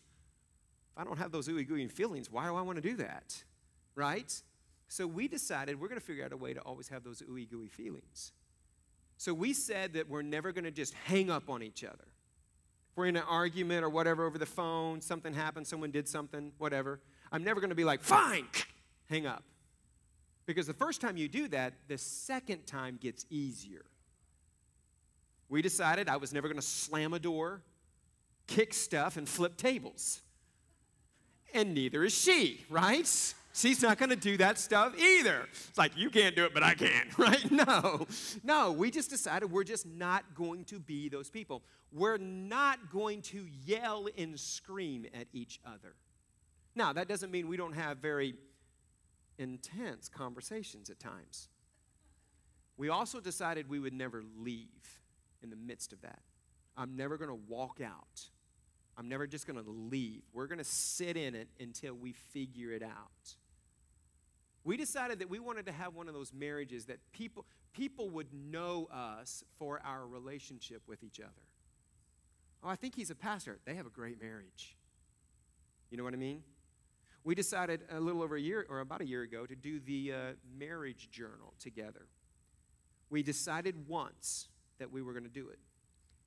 if 0.93 0.99
I 0.99 1.05
don't 1.05 1.19
have 1.19 1.33
those 1.33 1.49
ooey 1.49 1.67
gooey 1.67 1.87
feelings, 1.89 2.31
why 2.31 2.47
do 2.47 2.57
I 2.57 2.63
want 2.63 2.77
to 2.77 2.83
do 2.83 2.97
that? 2.97 3.43
Right? 3.95 4.43
So 4.89 5.07
we 5.07 5.29
decided 5.29 5.81
we're 5.81 5.89
going 5.89 6.01
to 6.01 6.07
figure 6.07 6.25
out 6.25 6.33
a 6.33 6.37
way 6.37 6.53
to 6.53 6.61
always 6.61 6.89
have 6.89 7.05
those 7.05 7.23
ooey 7.23 7.49
gooey 7.49 7.69
feelings. 7.69 8.33
So 9.17 9.33
we 9.33 9.53
said 9.53 9.95
that 9.95 10.09
we're 10.09 10.23
never 10.23 10.53
going 10.53 10.65
to 10.65 10.71
just 10.71 10.95
hang 10.95 11.31
up 11.31 11.49
on 11.49 11.63
each 11.63 11.85
other. 11.85 12.09
If 12.91 12.97
we're 12.97 13.07
in 13.07 13.17
an 13.17 13.23
argument 13.27 13.85
or 13.85 13.89
whatever 13.89 14.27
over 14.27 14.37
the 14.37 14.45
phone, 14.45 15.01
something 15.01 15.33
happened, 15.33 15.67
someone 15.67 15.93
did 15.93 16.09
something, 16.09 16.53
whatever, 16.59 17.01
I'm 17.31 17.45
never 17.45 17.61
going 17.61 17.71
to 17.71 17.77
be 17.77 17.85
like, 17.85 18.03
fine, 18.03 18.47
hang 19.09 19.27
up. 19.27 19.45
Because 20.47 20.67
the 20.67 20.75
first 20.75 21.01
time 21.01 21.17
you 21.17 21.29
do 21.29 21.49
that, 21.49 21.75
the 21.89 21.99
second 21.99 22.67
time 22.67 22.99
gets 23.01 23.27
easier. 23.31 23.85
We 25.49 25.63
decided 25.63 26.09
I 26.09 26.17
was 26.17 26.33
never 26.33 26.49
going 26.49 26.61
to 26.61 26.67
slam 26.67 27.13
a 27.13 27.19
door, 27.19 27.63
kick 28.47 28.75
stuff, 28.75 29.17
and 29.17 29.29
flip 29.29 29.57
tables. 29.57 30.21
And 31.55 31.75
neither 31.75 32.03
is 32.05 32.15
she, 32.15 32.65
right? 32.71 33.07
She's 33.55 33.83
not 33.83 33.99
going 33.99 34.09
to 34.11 34.17
do 34.17 34.39
that 34.39 34.59
stuff 34.59 34.99
either. 34.99 35.47
It's 35.69 35.77
like, 35.77 35.97
you 35.97 36.09
can't 36.09 36.35
do 36.35 36.47
it, 36.47 36.55
but 36.55 36.63
I 36.63 36.75
can, 36.75 37.09
right? 37.19 37.51
No. 37.51 38.07
No, 38.43 38.73
we 38.73 38.91
just 38.91 39.11
decided 39.11 39.53
we're 39.53 39.63
just 39.63 39.87
not 39.87 40.35
going 40.35 40.65
to 40.67 40.81
be 40.81 41.11
those 41.11 41.29
people. 41.29 41.63
We're 41.93 42.17
not 42.17 42.91
going 42.91 43.21
to 43.23 43.47
yell 43.67 44.09
and 44.17 44.41
scream 44.41 45.07
at 45.13 45.27
each 45.35 45.61
other. 45.67 45.95
Now, 46.75 46.95
that 46.95 47.09
doesn't 47.09 47.31
mean 47.31 47.47
we 47.47 47.59
don't 47.59 47.75
have 47.75 47.99
very 47.99 48.35
intense 49.43 50.09
conversations 50.09 50.89
at 50.89 50.99
times. 50.99 51.49
We 52.77 52.89
also 52.89 53.21
decided 53.21 53.69
we 53.69 53.79
would 53.79 53.93
never 53.93 54.23
leave 54.39 55.01
in 55.43 55.51
the 55.51 55.57
midst 55.57 55.93
of 55.93 56.01
that. 56.03 56.21
I'm 56.77 56.97
never 56.97 57.19
going 57.19 57.29
to 57.31 57.41
walk 57.49 57.81
out. 57.85 58.29
I'm 58.97 59.09
never 59.09 59.27
just 59.27 59.47
going 59.47 59.63
to 59.63 59.71
leave. 59.71 60.23
We're 60.33 60.47
going 60.47 60.59
to 60.59 60.65
sit 60.65 61.17
in 61.17 61.35
it 61.35 61.49
until 61.61 61.95
we 61.95 62.13
figure 62.13 62.73
it 62.73 62.83
out. 62.83 63.37
We 64.65 64.77
decided 64.77 65.19
that 65.19 65.29
we 65.29 65.39
wanted 65.39 65.67
to 65.67 65.73
have 65.73 65.95
one 65.95 66.09
of 66.09 66.15
those 66.15 66.33
marriages 66.33 66.87
that 66.87 66.99
people, 67.13 67.45
people 67.73 68.11
would 68.11 68.33
know 68.33 68.89
us 68.93 69.43
for 69.59 69.81
our 69.85 70.07
relationship 70.07 70.83
with 70.87 71.03
each 71.03 71.21
other. 71.21 71.31
Oh, 72.63 72.69
I 72.69 72.77
think 72.77 72.95
he's 72.95 73.11
a 73.11 73.15
pastor. 73.15 73.59
They 73.65 73.75
have 73.75 73.87
a 73.87 73.91
great 73.91 74.23
marriage. 74.23 74.77
You 75.91 75.99
know 75.99 76.05
what 76.05 76.15
I 76.15 76.19
mean? 76.19 76.43
We 77.25 77.35
decided 77.35 77.83
a 77.91 78.01
little 78.01 78.23
over 78.23 78.37
a 78.37 78.41
year, 78.41 78.67
or 78.69 78.81
about 78.81 79.01
a 79.01 79.07
year 79.07 79.23
ago, 79.23 79.47
to 79.47 79.55
do 79.55 79.79
the 79.79 80.13
uh, 80.13 80.17
marriage 80.59 81.09
journal 81.11 81.55
together. 81.61 82.07
We 83.11 83.23
decided 83.23 83.87
once 83.87 84.49
that 84.79 84.91
we 84.91 85.03
were 85.03 85.13
going 85.13 85.25
to 85.25 85.31
do 85.31 85.49
it. 85.49 85.59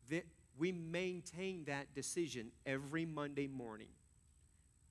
That 0.10 0.26
we 0.58 0.72
maintain 0.72 1.66
that 1.66 1.94
decision 1.94 2.52
every 2.66 3.06
Monday 3.06 3.48
morning. 3.48 3.90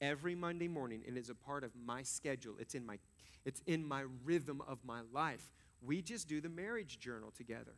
Every 0.00 0.34
Monday 0.34 0.68
morning, 0.68 1.02
and 1.06 1.16
it's 1.16 1.30
a 1.30 1.34
part 1.34 1.64
of 1.64 1.70
my 1.74 2.02
schedule. 2.02 2.56
It's 2.58 2.74
in 2.74 2.84
my 2.84 2.98
it's 3.46 3.62
in 3.66 3.84
my 3.84 4.04
rhythm 4.24 4.62
of 4.66 4.78
my 4.84 5.00
life. 5.12 5.52
We 5.82 6.02
just 6.02 6.28
do 6.28 6.40
the 6.40 6.48
marriage 6.48 6.98
journal 6.98 7.30
together. 7.30 7.74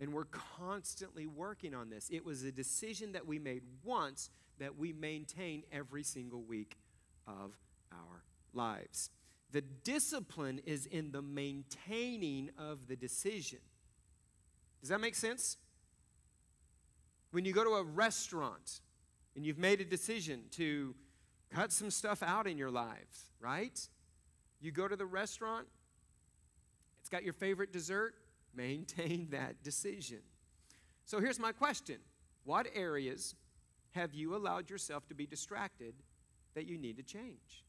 And 0.00 0.12
we're 0.12 0.26
constantly 0.26 1.26
working 1.26 1.74
on 1.74 1.90
this. 1.90 2.08
It 2.10 2.24
was 2.24 2.44
a 2.44 2.52
decision 2.52 3.12
that 3.12 3.26
we 3.26 3.38
made 3.38 3.62
once 3.84 4.30
that 4.58 4.76
we 4.76 4.92
maintain 4.92 5.64
every 5.72 6.02
single 6.02 6.42
week 6.42 6.76
of 7.26 7.56
our 7.92 8.24
lives. 8.52 9.10
The 9.52 9.60
discipline 9.60 10.60
is 10.64 10.86
in 10.86 11.12
the 11.12 11.22
maintaining 11.22 12.50
of 12.58 12.88
the 12.88 12.96
decision. 12.96 13.58
Does 14.80 14.88
that 14.88 15.00
make 15.00 15.14
sense? 15.14 15.58
When 17.30 17.44
you 17.44 17.52
go 17.52 17.64
to 17.64 17.70
a 17.70 17.82
restaurant 17.82 18.80
and 19.36 19.44
you've 19.44 19.58
made 19.58 19.80
a 19.80 19.84
decision 19.84 20.42
to 20.52 20.94
cut 21.50 21.70
some 21.72 21.90
stuff 21.90 22.22
out 22.22 22.46
in 22.46 22.58
your 22.58 22.70
lives, 22.70 23.30
right? 23.40 23.78
You 24.60 24.72
go 24.72 24.88
to 24.88 24.96
the 24.96 25.06
restaurant, 25.06 25.66
it's 27.00 27.08
got 27.08 27.24
your 27.24 27.32
favorite 27.32 27.72
dessert, 27.72 28.14
maintain 28.54 29.28
that 29.30 29.62
decision. 29.62 30.20
So 31.04 31.20
here's 31.20 31.38
my 31.38 31.52
question 31.52 31.98
What 32.44 32.66
areas 32.74 33.34
have 33.92 34.14
you 34.14 34.34
allowed 34.34 34.70
yourself 34.70 35.06
to 35.08 35.14
be 35.14 35.26
distracted 35.26 35.94
that 36.54 36.66
you 36.66 36.78
need 36.78 36.96
to 36.96 37.02
change? 37.02 37.64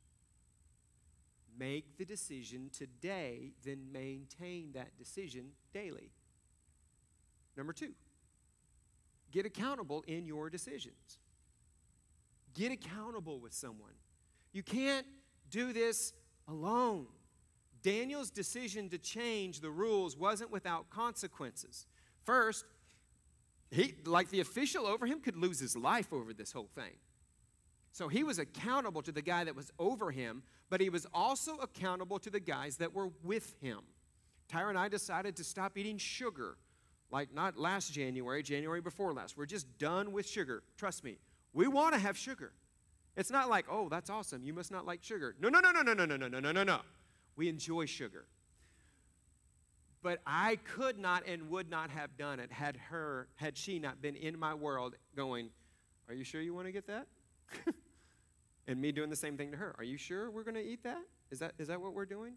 Make 1.57 1.97
the 1.97 2.05
decision 2.05 2.69
today, 2.75 3.51
then 3.63 3.91
maintain 3.91 4.71
that 4.73 4.97
decision 4.97 5.51
daily. 5.73 6.11
Number 7.55 7.73
two, 7.73 7.93
get 9.31 9.45
accountable 9.45 10.03
in 10.07 10.25
your 10.25 10.49
decisions. 10.49 11.19
Get 12.55 12.71
accountable 12.71 13.39
with 13.39 13.53
someone. 13.53 13.93
You 14.51 14.63
can't 14.63 15.05
do 15.49 15.73
this 15.73 16.13
alone. 16.47 17.07
Daniel's 17.83 18.31
decision 18.31 18.89
to 18.89 18.97
change 18.97 19.59
the 19.59 19.69
rules 19.69 20.17
wasn't 20.17 20.51
without 20.51 20.89
consequences. 20.89 21.85
First, 22.23 22.65
he, 23.69 23.95
like 24.05 24.29
the 24.29 24.39
official 24.39 24.85
over 24.85 25.05
him, 25.05 25.19
could 25.19 25.35
lose 25.35 25.59
his 25.59 25.75
life 25.75 26.13
over 26.13 26.33
this 26.33 26.51
whole 26.51 26.69
thing. 26.73 26.93
So 27.93 28.07
he 28.07 28.23
was 28.23 28.39
accountable 28.39 29.03
to 29.03 29.11
the 29.11 29.21
guy 29.21 29.43
that 29.43 29.55
was 29.55 29.71
over 29.77 30.09
him, 30.09 30.41
but 30.69 30.81
he 30.81 30.89
was 30.89 31.05
also 31.13 31.57
accountable 31.57 32.17
to 32.19 32.31
the 32.31 32.39
guys 32.39 32.77
that 32.77 32.93
were 32.93 33.11
with 33.23 33.55
him. 33.61 33.81
Tyra 34.51 34.69
and 34.69 34.79
I 34.79 34.89
decided 34.89 35.35
to 35.37 35.43
stop 35.43 35.77
eating 35.77 35.97
sugar 35.97 36.57
Like 37.11 37.31
not 37.31 37.57
last 37.57 37.93
January, 37.93 38.41
January 38.41 38.81
before 38.81 39.13
last. 39.13 39.37
We're 39.37 39.45
just 39.45 39.77
done 39.77 40.11
with 40.11 40.27
sugar. 40.27 40.63
Trust 40.75 41.03
me. 41.03 41.19
We 41.53 41.67
want 41.67 41.93
to 41.93 41.99
have 41.99 42.17
sugar. 42.17 42.53
It's 43.15 43.29
not 43.29 43.47
like, 43.47 43.65
oh, 43.69 43.87
that's 43.87 44.09
awesome. 44.09 44.43
You 44.43 44.53
must 44.53 44.71
not 44.71 44.87
like 44.87 45.03
sugar. 45.03 45.35
No, 45.39 45.49
no, 45.49 45.59
no, 45.59 45.69
no, 45.71 45.83
no, 45.83 45.93
no, 45.93 46.05
no, 46.05 46.15
no, 46.15 46.39
no, 46.39 46.51
no, 46.51 46.63
no. 46.63 46.79
We 47.35 47.47
enjoy 47.47 47.85
sugar. 47.85 48.25
But 50.01 50.19
I 50.25 50.55
could 50.55 50.97
not 50.97 51.27
and 51.27 51.51
would 51.51 51.69
not 51.69 51.91
have 51.91 52.17
done 52.17 52.39
it 52.39 52.51
had 52.51 52.77
her, 52.89 53.27
had 53.35 53.55
she 53.55 53.77
not 53.77 54.01
been 54.01 54.15
in 54.15 54.39
my 54.39 54.55
world 54.55 54.95
going, 55.15 55.51
Are 56.09 56.15
you 56.15 56.23
sure 56.23 56.41
you 56.41 56.55
want 56.55 56.65
to 56.65 56.71
get 56.71 56.87
that? 56.87 57.05
and 58.67 58.79
me 58.79 58.91
doing 58.91 59.09
the 59.09 59.15
same 59.15 59.37
thing 59.37 59.51
to 59.51 59.57
her. 59.57 59.75
Are 59.77 59.83
you 59.83 59.97
sure 59.97 60.31
we're 60.31 60.43
going 60.43 60.55
to 60.55 60.65
eat 60.65 60.83
that? 60.83 61.01
Is 61.31 61.39
that 61.39 61.53
is 61.57 61.67
that 61.67 61.81
what 61.81 61.93
we're 61.93 62.05
doing? 62.05 62.35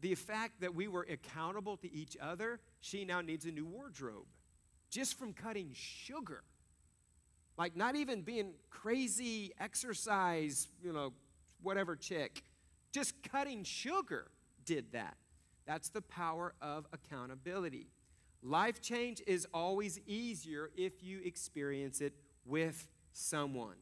The 0.00 0.14
fact 0.14 0.60
that 0.60 0.74
we 0.74 0.86
were 0.86 1.06
accountable 1.10 1.76
to 1.78 1.92
each 1.92 2.16
other, 2.20 2.60
she 2.80 3.04
now 3.04 3.20
needs 3.20 3.44
a 3.46 3.50
new 3.50 3.66
wardrobe 3.66 4.26
just 4.90 5.18
from 5.18 5.32
cutting 5.32 5.70
sugar. 5.74 6.42
Like 7.56 7.76
not 7.76 7.96
even 7.96 8.22
being 8.22 8.52
crazy 8.70 9.52
exercise, 9.58 10.68
you 10.82 10.92
know, 10.92 11.12
whatever 11.62 11.96
chick. 11.96 12.42
Just 12.92 13.14
cutting 13.22 13.64
sugar 13.64 14.30
did 14.64 14.92
that. 14.92 15.16
That's 15.66 15.88
the 15.90 16.00
power 16.00 16.54
of 16.62 16.86
accountability. 16.92 17.88
Life 18.42 18.80
change 18.80 19.20
is 19.26 19.46
always 19.52 20.00
easier 20.06 20.70
if 20.76 21.02
you 21.02 21.20
experience 21.24 22.00
it 22.00 22.14
with 22.46 22.86
someone. 23.12 23.76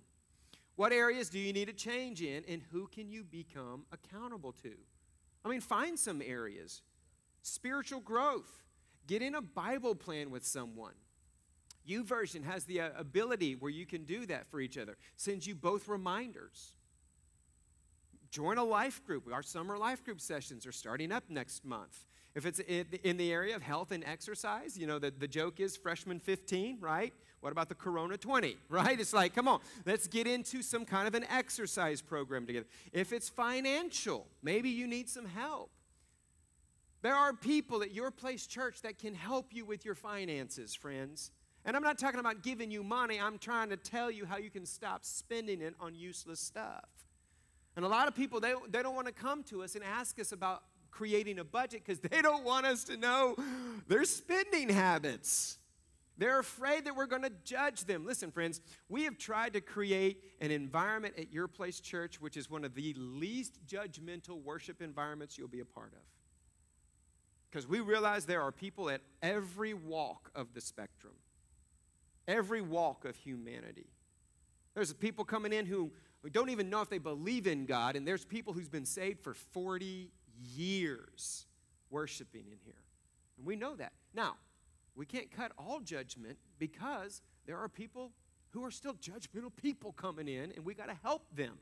What 0.76 0.92
areas 0.92 1.30
do 1.30 1.38
you 1.38 1.52
need 1.52 1.68
a 1.68 1.72
change 1.72 2.22
in, 2.22 2.44
and 2.46 2.62
who 2.70 2.86
can 2.86 3.10
you 3.10 3.24
become 3.24 3.86
accountable 3.92 4.52
to? 4.62 4.72
I 5.44 5.48
mean, 5.48 5.60
find 5.60 5.98
some 5.98 6.22
areas. 6.22 6.82
Spiritual 7.42 8.00
growth. 8.00 8.62
Get 9.06 9.22
in 9.22 9.34
a 9.34 9.40
Bible 9.40 9.94
plan 9.94 10.30
with 10.30 10.44
someone. 10.44 10.94
YouVersion 11.88 12.44
has 12.44 12.64
the 12.64 12.80
uh, 12.80 12.90
ability 12.96 13.54
where 13.54 13.70
you 13.70 13.86
can 13.86 14.04
do 14.04 14.26
that 14.26 14.48
for 14.50 14.60
each 14.60 14.76
other. 14.76 14.96
Sends 15.16 15.46
you 15.46 15.54
both 15.54 15.88
reminders. 15.88 16.74
Join 18.30 18.58
a 18.58 18.64
life 18.64 19.04
group. 19.04 19.32
Our 19.32 19.42
summer 19.42 19.78
life 19.78 20.04
group 20.04 20.20
sessions 20.20 20.66
are 20.66 20.72
starting 20.72 21.12
up 21.12 21.24
next 21.30 21.64
month. 21.64 22.04
If 22.36 22.44
it's 22.44 22.60
in 22.60 23.16
the 23.16 23.32
area 23.32 23.56
of 23.56 23.62
health 23.62 23.92
and 23.92 24.04
exercise, 24.04 24.76
you 24.76 24.86
know, 24.86 24.98
the, 24.98 25.10
the 25.10 25.26
joke 25.26 25.58
is 25.58 25.74
freshman 25.74 26.20
15, 26.20 26.76
right? 26.82 27.14
What 27.40 27.50
about 27.50 27.70
the 27.70 27.74
Corona 27.74 28.18
20, 28.18 28.58
right? 28.68 29.00
It's 29.00 29.14
like, 29.14 29.34
come 29.34 29.48
on, 29.48 29.60
let's 29.86 30.06
get 30.06 30.26
into 30.26 30.60
some 30.60 30.84
kind 30.84 31.08
of 31.08 31.14
an 31.14 31.24
exercise 31.30 32.02
program 32.02 32.46
together. 32.46 32.66
If 32.92 33.14
it's 33.14 33.30
financial, 33.30 34.26
maybe 34.42 34.68
you 34.68 34.86
need 34.86 35.08
some 35.08 35.24
help. 35.24 35.70
There 37.00 37.14
are 37.14 37.32
people 37.32 37.82
at 37.82 37.94
your 37.94 38.10
place 38.10 38.46
church 38.46 38.82
that 38.82 38.98
can 38.98 39.14
help 39.14 39.54
you 39.54 39.64
with 39.64 39.86
your 39.86 39.94
finances, 39.94 40.74
friends. 40.74 41.30
And 41.64 41.74
I'm 41.74 41.82
not 41.82 41.98
talking 41.98 42.20
about 42.20 42.42
giving 42.42 42.70
you 42.70 42.82
money, 42.82 43.18
I'm 43.18 43.38
trying 43.38 43.70
to 43.70 43.78
tell 43.78 44.10
you 44.10 44.26
how 44.26 44.36
you 44.36 44.50
can 44.50 44.66
stop 44.66 45.06
spending 45.06 45.62
it 45.62 45.74
on 45.80 45.94
useless 45.94 46.40
stuff. 46.40 46.84
And 47.76 47.84
a 47.84 47.88
lot 47.88 48.08
of 48.08 48.14
people, 48.14 48.40
they, 48.40 48.52
they 48.68 48.82
don't 48.82 48.94
want 48.94 49.06
to 49.06 49.12
come 49.12 49.42
to 49.44 49.62
us 49.62 49.74
and 49.74 49.82
ask 49.82 50.20
us 50.20 50.32
about 50.32 50.64
creating 50.90 51.38
a 51.38 51.44
budget 51.44 51.82
because 51.84 52.00
they 52.00 52.22
don't 52.22 52.44
want 52.44 52.66
us 52.66 52.84
to 52.84 52.96
know 52.96 53.36
their 53.88 54.04
spending 54.04 54.68
habits. 54.68 55.58
They're 56.18 56.38
afraid 56.38 56.86
that 56.86 56.96
we're 56.96 57.06
going 57.06 57.22
to 57.22 57.32
judge 57.44 57.84
them. 57.84 58.06
Listen, 58.06 58.30
friends, 58.30 58.62
we 58.88 59.04
have 59.04 59.18
tried 59.18 59.52
to 59.52 59.60
create 59.60 60.22
an 60.40 60.50
environment 60.50 61.14
at 61.18 61.30
your 61.30 61.46
place 61.46 61.78
church 61.78 62.20
which 62.20 62.36
is 62.38 62.50
one 62.50 62.64
of 62.64 62.74
the 62.74 62.94
least 62.96 63.58
judgmental 63.66 64.42
worship 64.42 64.80
environments 64.80 65.36
you'll 65.36 65.48
be 65.48 65.60
a 65.60 65.64
part 65.66 65.92
of. 65.92 66.00
Because 67.50 67.66
we 67.66 67.80
realize 67.80 68.24
there 68.24 68.42
are 68.42 68.52
people 68.52 68.90
at 68.90 69.02
every 69.22 69.74
walk 69.74 70.30
of 70.34 70.54
the 70.54 70.60
spectrum, 70.60 71.14
every 72.26 72.62
walk 72.62 73.04
of 73.04 73.14
humanity. 73.16 73.86
There's 74.74 74.92
people 74.92 75.24
coming 75.24 75.52
in 75.52 75.66
who 75.66 75.90
don't 76.32 76.50
even 76.50 76.68
know 76.70 76.80
if 76.80 76.90
they 76.90 76.98
believe 76.98 77.46
in 77.46 77.66
God, 77.66 77.94
and 77.94 78.06
there's 78.06 78.24
people 78.24 78.52
who's 78.52 78.68
been 78.68 78.84
saved 78.84 79.20
for 79.22 79.32
40 79.32 80.10
years 80.40 81.46
worshiping 81.90 82.44
in 82.50 82.58
here. 82.64 82.82
And 83.36 83.46
we 83.46 83.56
know 83.56 83.74
that. 83.76 83.92
Now, 84.14 84.36
we 84.94 85.06
can't 85.06 85.30
cut 85.30 85.52
all 85.58 85.80
judgment 85.80 86.38
because 86.58 87.22
there 87.46 87.58
are 87.58 87.68
people 87.68 88.12
who 88.50 88.64
are 88.64 88.70
still 88.70 88.94
judgmental 88.94 89.54
people 89.54 89.92
coming 89.92 90.28
in, 90.28 90.52
and 90.52 90.64
we 90.64 90.74
got 90.74 90.88
to 90.88 90.96
help 91.02 91.22
them. 91.34 91.58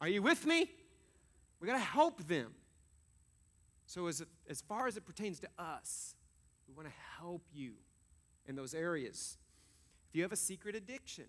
Are 0.00 0.08
you 0.08 0.22
with 0.22 0.44
me? 0.46 0.70
We 1.60 1.66
got 1.66 1.74
to 1.74 1.78
help 1.78 2.26
them. 2.26 2.52
So, 3.86 4.06
as, 4.06 4.22
as 4.48 4.60
far 4.60 4.86
as 4.86 4.96
it 4.96 5.04
pertains 5.04 5.40
to 5.40 5.48
us, 5.58 6.14
we 6.68 6.74
want 6.74 6.88
to 6.88 6.94
help 7.18 7.42
you 7.52 7.72
in 8.46 8.56
those 8.56 8.74
areas. 8.74 9.38
If 10.08 10.16
you 10.16 10.22
have 10.22 10.32
a 10.32 10.36
secret 10.36 10.74
addiction, 10.74 11.24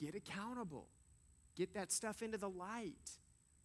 get 0.00 0.14
accountable. 0.14 0.88
Get 1.56 1.74
that 1.74 1.90
stuff 1.90 2.22
into 2.22 2.38
the 2.38 2.48
light. 2.48 3.10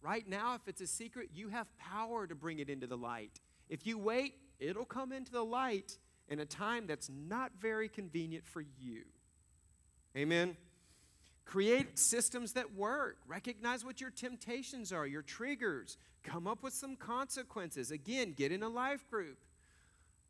Right 0.02 0.28
now, 0.28 0.54
if 0.54 0.66
it's 0.66 0.80
a 0.80 0.86
secret, 0.86 1.30
you 1.32 1.48
have 1.48 1.66
power 1.78 2.26
to 2.26 2.34
bring 2.34 2.58
it 2.58 2.68
into 2.68 2.88
the 2.88 2.96
light. 2.96 3.40
If 3.68 3.86
you 3.86 3.96
wait, 3.98 4.34
it'll 4.58 4.84
come 4.84 5.12
into 5.12 5.30
the 5.30 5.44
light 5.44 5.96
in 6.28 6.40
a 6.40 6.44
time 6.44 6.86
that's 6.86 7.08
not 7.08 7.52
very 7.60 7.88
convenient 7.88 8.44
for 8.44 8.64
you. 8.80 9.04
Amen. 10.16 10.56
Create 11.44 11.98
systems 11.98 12.52
that 12.54 12.74
work. 12.74 13.18
Recognize 13.26 13.84
what 13.84 14.00
your 14.00 14.10
temptations 14.10 14.92
are, 14.92 15.06
your 15.06 15.22
triggers. 15.22 15.96
Come 16.22 16.46
up 16.46 16.62
with 16.62 16.72
some 16.72 16.96
consequences. 16.96 17.90
Again, 17.90 18.32
get 18.36 18.52
in 18.52 18.62
a 18.62 18.68
life 18.68 19.08
group. 19.08 19.38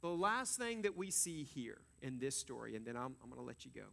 The 0.03 0.09
last 0.09 0.59
thing 0.59 0.83
that 0.83 0.97
we 0.97 1.11
see 1.11 1.45
here 1.45 1.79
in 2.03 2.19
this 2.19 2.37
story, 2.37 2.77
and 2.77 2.85
then 2.85 2.97
I'm, 2.97 3.15
I'm 3.23 3.31
going 3.31 3.41
to 3.41 3.47
let 3.47 3.65
you 3.65 3.71
go. 3.75 3.87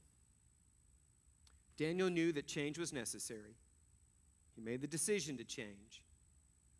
Daniel 1.77 2.09
knew 2.09 2.31
that 2.33 2.47
change 2.47 2.77
was 2.77 2.91
necessary. 2.91 3.55
He 4.59 4.65
made 4.65 4.81
the 4.81 4.87
decision 4.87 5.37
to 5.37 5.45
change, 5.45 6.03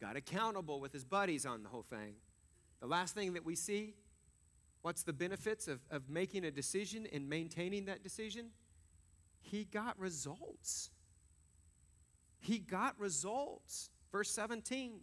got 0.02 0.18
accountable 0.18 0.82
with 0.82 0.92
his 0.92 1.06
buddies 1.06 1.46
on 1.46 1.64
the 1.64 1.70
whole 1.70 1.86
thing. 1.90 2.16
The 2.82 2.88
last 2.88 3.16
thing 3.16 3.34
that 3.34 3.46
we 3.46 3.56
see 3.56 3.94
what's 4.82 5.04
the 5.04 5.14
benefits 5.14 5.70
of, 5.70 5.80
of 5.90 6.10
making 6.10 6.44
a 6.44 6.52
decision 6.52 7.08
and 7.14 7.30
maintaining 7.30 7.86
that 7.86 8.04
decision? 8.04 8.48
He 9.40 9.64
got 9.64 9.98
results. 9.98 10.90
He 12.40 12.60
got 12.60 13.00
results. 13.00 13.92
Verse 14.12 14.30
17 14.32 15.00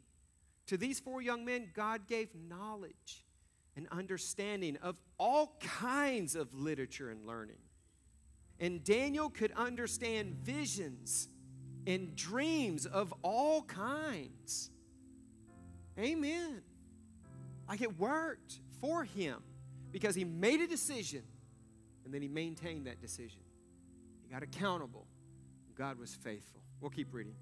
To 0.66 0.76
these 0.76 1.00
four 1.00 1.22
young 1.22 1.46
men, 1.46 1.70
God 1.72 2.06
gave 2.06 2.28
knowledge 2.34 3.24
and 3.74 3.88
understanding 3.90 4.76
of 4.82 4.96
all 5.18 5.58
kinds 5.60 6.36
of 6.36 6.52
literature 6.52 7.08
and 7.08 7.26
learning. 7.26 7.56
And 8.60 8.84
Daniel 8.84 9.30
could 9.30 9.52
understand 9.52 10.34
visions 10.42 11.28
and 11.86 12.14
dreams 12.16 12.86
of 12.86 13.12
all 13.22 13.62
kinds. 13.62 14.70
Amen. 15.98 16.62
Like 17.68 17.80
it 17.80 17.98
worked 17.98 18.60
for 18.80 19.04
him 19.04 19.42
because 19.92 20.14
he 20.14 20.24
made 20.24 20.60
a 20.60 20.66
decision 20.66 21.22
and 22.04 22.12
then 22.12 22.22
he 22.22 22.28
maintained 22.28 22.86
that 22.86 23.00
decision. 23.00 23.40
He 24.22 24.32
got 24.32 24.42
accountable. 24.42 25.06
God 25.76 25.98
was 25.98 26.14
faithful. 26.14 26.60
We'll 26.80 26.90
keep 26.90 27.12
reading. 27.12 27.34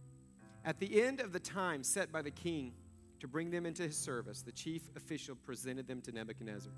At 0.65 0.79
the 0.79 1.03
end 1.03 1.21
of 1.21 1.33
the 1.33 1.41
time 1.41 1.83
set 1.83 2.11
by 2.11 2.23
the 2.23 2.31
king 2.31 2.73
to 3.21 3.29
bring 3.29 3.51
them 3.51 3.67
into 3.67 3.83
his 3.83 3.97
service, 3.97 4.43
the 4.43 4.53
chief 4.53 4.83
official 4.97 5.37
presented 5.37 5.87
them 5.87 6.01
to 6.03 6.13
Nebuchadnezzar. 6.13 6.73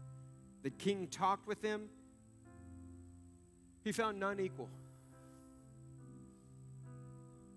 The 0.63 0.71
king 0.71 1.07
talked 1.09 1.47
with 1.47 1.63
them 1.63 1.89
he 3.87 3.93
found 3.93 4.19
none 4.19 4.41
equal. 4.41 4.69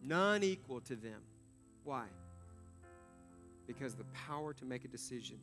None 0.03 0.43
equal 0.43 0.81
to 0.81 0.95
them. 0.95 1.21
Why? 1.83 2.05
Because 3.67 3.95
the 3.95 4.05
power 4.27 4.53
to 4.53 4.65
make 4.65 4.85
a 4.85 4.87
decision 4.87 5.37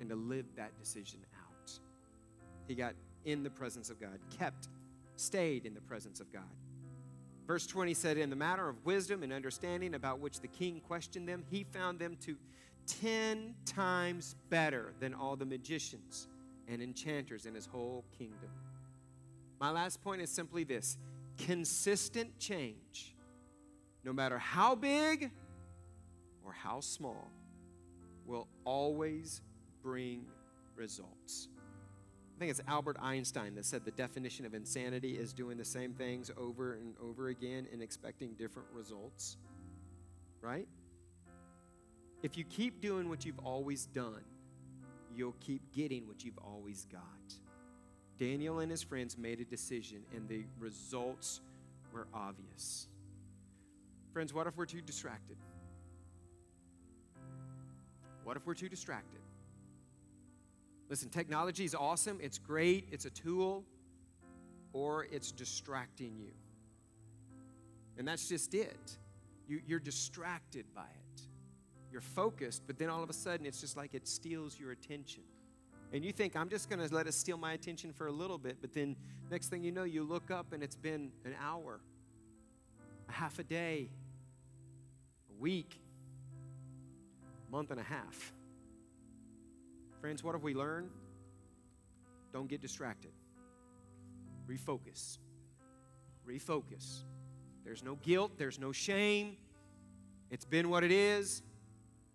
and 0.00 0.08
to 0.08 0.16
live 0.16 0.46
that 0.56 0.78
decision 0.78 1.20
out. 1.38 1.72
He 2.66 2.74
got 2.74 2.94
in 3.24 3.42
the 3.42 3.50
presence 3.50 3.90
of 3.90 4.00
God, 4.00 4.18
kept, 4.38 4.68
stayed 5.16 5.66
in 5.66 5.74
the 5.74 5.80
presence 5.80 6.20
of 6.20 6.32
God. 6.32 6.42
Verse 7.46 7.66
20 7.66 7.94
said, 7.94 8.16
In 8.16 8.30
the 8.30 8.36
matter 8.36 8.68
of 8.68 8.84
wisdom 8.84 9.22
and 9.22 9.32
understanding 9.32 9.94
about 9.94 10.20
which 10.20 10.40
the 10.40 10.48
king 10.48 10.80
questioned 10.80 11.28
them, 11.28 11.44
he 11.50 11.64
found 11.64 11.98
them 11.98 12.16
to 12.20 12.36
10 12.86 13.54
times 13.66 14.36
better 14.48 14.94
than 15.00 15.14
all 15.14 15.36
the 15.36 15.44
magicians 15.44 16.28
and 16.68 16.80
enchanters 16.80 17.46
in 17.46 17.54
his 17.54 17.66
whole 17.66 18.04
kingdom. 18.16 18.50
My 19.60 19.70
last 19.70 20.02
point 20.02 20.22
is 20.22 20.30
simply 20.30 20.64
this 20.64 20.96
consistent 21.38 22.38
change, 22.38 23.14
no 24.04 24.12
matter 24.12 24.38
how 24.38 24.74
big 24.74 25.30
or 26.44 26.52
how 26.52 26.80
small, 26.80 27.30
will 28.26 28.48
always 28.64 29.42
bring 29.82 30.24
results. 30.76 31.48
I 32.36 32.38
think 32.38 32.50
it's 32.50 32.62
Albert 32.68 32.96
Einstein 33.00 33.54
that 33.56 33.66
said 33.66 33.84
the 33.84 33.90
definition 33.90 34.46
of 34.46 34.54
insanity 34.54 35.18
is 35.18 35.32
doing 35.34 35.58
the 35.58 35.64
same 35.64 35.92
things 35.92 36.30
over 36.38 36.74
and 36.74 36.94
over 37.02 37.28
again 37.28 37.66
and 37.72 37.82
expecting 37.82 38.32
different 38.34 38.68
results. 38.72 39.36
Right? 40.40 40.66
If 42.22 42.38
you 42.38 42.44
keep 42.44 42.80
doing 42.80 43.08
what 43.08 43.26
you've 43.26 43.38
always 43.40 43.86
done, 43.86 44.24
you'll 45.14 45.36
keep 45.40 45.60
getting 45.72 46.06
what 46.06 46.24
you've 46.24 46.38
always 46.38 46.86
got. 46.90 47.02
Daniel 48.18 48.60
and 48.60 48.70
his 48.70 48.82
friends 48.82 49.16
made 49.16 49.40
a 49.40 49.44
decision, 49.44 50.02
and 50.14 50.28
the 50.28 50.44
results 50.58 51.40
were 51.92 52.06
obvious. 52.12 52.88
Friends, 54.12 54.34
what 54.34 54.46
if 54.46 54.56
we're 54.56 54.66
too 54.66 54.80
distracted? 54.80 55.36
What 58.24 58.36
if 58.36 58.46
we're 58.46 58.54
too 58.54 58.68
distracted? 58.68 59.20
Listen, 60.88 61.08
technology 61.08 61.64
is 61.64 61.74
awesome, 61.74 62.18
it's 62.20 62.38
great, 62.38 62.88
it's 62.90 63.04
a 63.04 63.10
tool, 63.10 63.64
or 64.72 65.06
it's 65.12 65.30
distracting 65.30 66.16
you. 66.18 66.32
And 67.96 68.06
that's 68.06 68.28
just 68.28 68.54
it. 68.54 68.98
You, 69.46 69.60
you're 69.66 69.80
distracted 69.80 70.64
by 70.74 70.82
it. 70.82 71.22
You're 71.92 72.00
focused, 72.00 72.62
but 72.66 72.78
then 72.78 72.88
all 72.88 73.02
of 73.02 73.10
a 73.10 73.12
sudden 73.12 73.46
it's 73.46 73.60
just 73.60 73.76
like 73.76 73.94
it 73.94 74.08
steals 74.08 74.58
your 74.58 74.72
attention. 74.72 75.22
And 75.92 76.04
you 76.04 76.12
think, 76.12 76.36
I'm 76.36 76.48
just 76.48 76.70
going 76.70 76.86
to 76.86 76.92
let 76.94 77.06
it 77.06 77.14
steal 77.14 77.36
my 77.36 77.52
attention 77.52 77.92
for 77.92 78.06
a 78.06 78.12
little 78.12 78.38
bit, 78.38 78.58
but 78.60 78.72
then 78.72 78.96
next 79.30 79.48
thing 79.48 79.62
you 79.62 79.72
know, 79.72 79.84
you 79.84 80.02
look 80.04 80.30
up 80.30 80.52
and 80.52 80.62
it's 80.62 80.76
been 80.76 81.10
an 81.24 81.34
hour, 81.42 81.80
a 83.08 83.12
half 83.12 83.38
a 83.40 83.44
day, 83.44 83.90
week, 85.40 85.80
month 87.50 87.70
and 87.70 87.80
a 87.80 87.84
half. 87.84 88.32
Friends, 90.00 90.22
what 90.22 90.34
have 90.34 90.42
we 90.42 90.54
learned? 90.54 90.90
Don't 92.32 92.48
get 92.48 92.60
distracted. 92.60 93.12
Refocus. 94.46 95.18
Refocus. 96.28 97.02
There's 97.64 97.82
no 97.82 97.96
guilt, 97.96 98.32
there's 98.38 98.58
no 98.58 98.72
shame. 98.72 99.36
It's 100.30 100.44
been 100.44 100.70
what 100.70 100.84
it 100.84 100.92
is. 100.92 101.42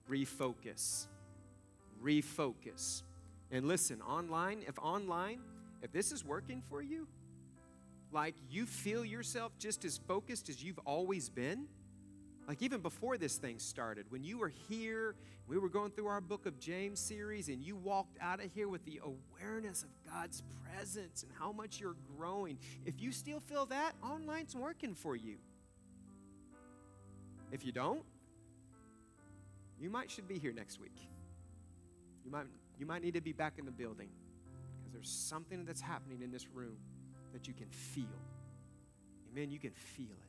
Refocus. 0.10 1.08
Refocus. 2.02 3.04
And 3.52 3.68
listen, 3.68 4.02
online, 4.02 4.64
if 4.68 4.80
online, 4.80 5.40
if 5.82 5.92
this 5.92 6.12
is 6.12 6.24
working 6.24 6.64
for 6.70 6.82
you, 6.82 7.08
like 8.12 8.36
you 8.50 8.66
feel 8.66 9.04
yourself 9.04 9.52
just 9.60 9.84
as 9.86 9.98
focused 9.98 10.50
as 10.50 10.64
you've 10.64 10.80
always 10.80 11.30
been, 11.30 11.68
like 12.48 12.62
even 12.62 12.82
before 12.82 13.18
this 13.18 13.38
thing 13.38 13.58
started, 13.60 14.06
when 14.10 14.24
you 14.24 14.38
were 14.38 14.52
here, 14.70 15.16
we 15.48 15.58
were 15.58 15.70
going 15.70 15.92
through 15.92 16.08
our 16.08 16.22
Book 16.22 16.46
of 16.46 16.60
James 16.60 17.00
series, 17.00 17.50
and 17.50 17.62
you 17.62 17.76
walked 17.76 18.18
out 18.22 18.44
of 18.44 18.52
here 18.54 18.68
with 18.68 18.86
the 18.86 19.02
awareness 19.04 19.84
of 19.84 19.90
God's 20.12 20.44
presence 20.64 21.24
and 21.24 21.32
how 21.40 21.52
much 21.52 21.80
you're 21.80 21.96
growing. 22.18 22.58
If 22.86 23.02
you 23.02 23.12
still 23.12 23.40
feel 23.40 23.66
that, 23.68 23.94
online's 24.04 24.56
working 24.56 24.94
for 24.94 25.16
you. 25.16 25.38
If 27.52 27.66
you 27.66 27.72
don't, 27.72 28.04
you 29.80 29.90
might 29.90 30.12
should 30.12 30.28
be 30.28 30.38
here 30.38 30.54
next 30.54 30.80
week. 30.80 30.98
You 32.24 32.32
might 32.32 32.46
you 32.78 32.86
might 32.86 33.02
need 33.02 33.14
to 33.14 33.22
be 33.22 33.34
back 33.34 33.54
in 33.58 33.66
the 33.66 33.72
building 33.72 34.10
because 34.78 34.94
there's 34.94 35.10
something 35.10 35.64
that's 35.66 35.82
happening 35.82 36.22
in 36.22 36.32
this 36.32 36.48
room 36.48 36.78
that 37.34 37.48
you 37.48 37.54
can 37.54 37.70
feel. 37.70 38.06
Amen. 39.32 39.52
You 39.52 39.60
can 39.60 39.72
feel 39.72 40.12
it. 40.12 40.25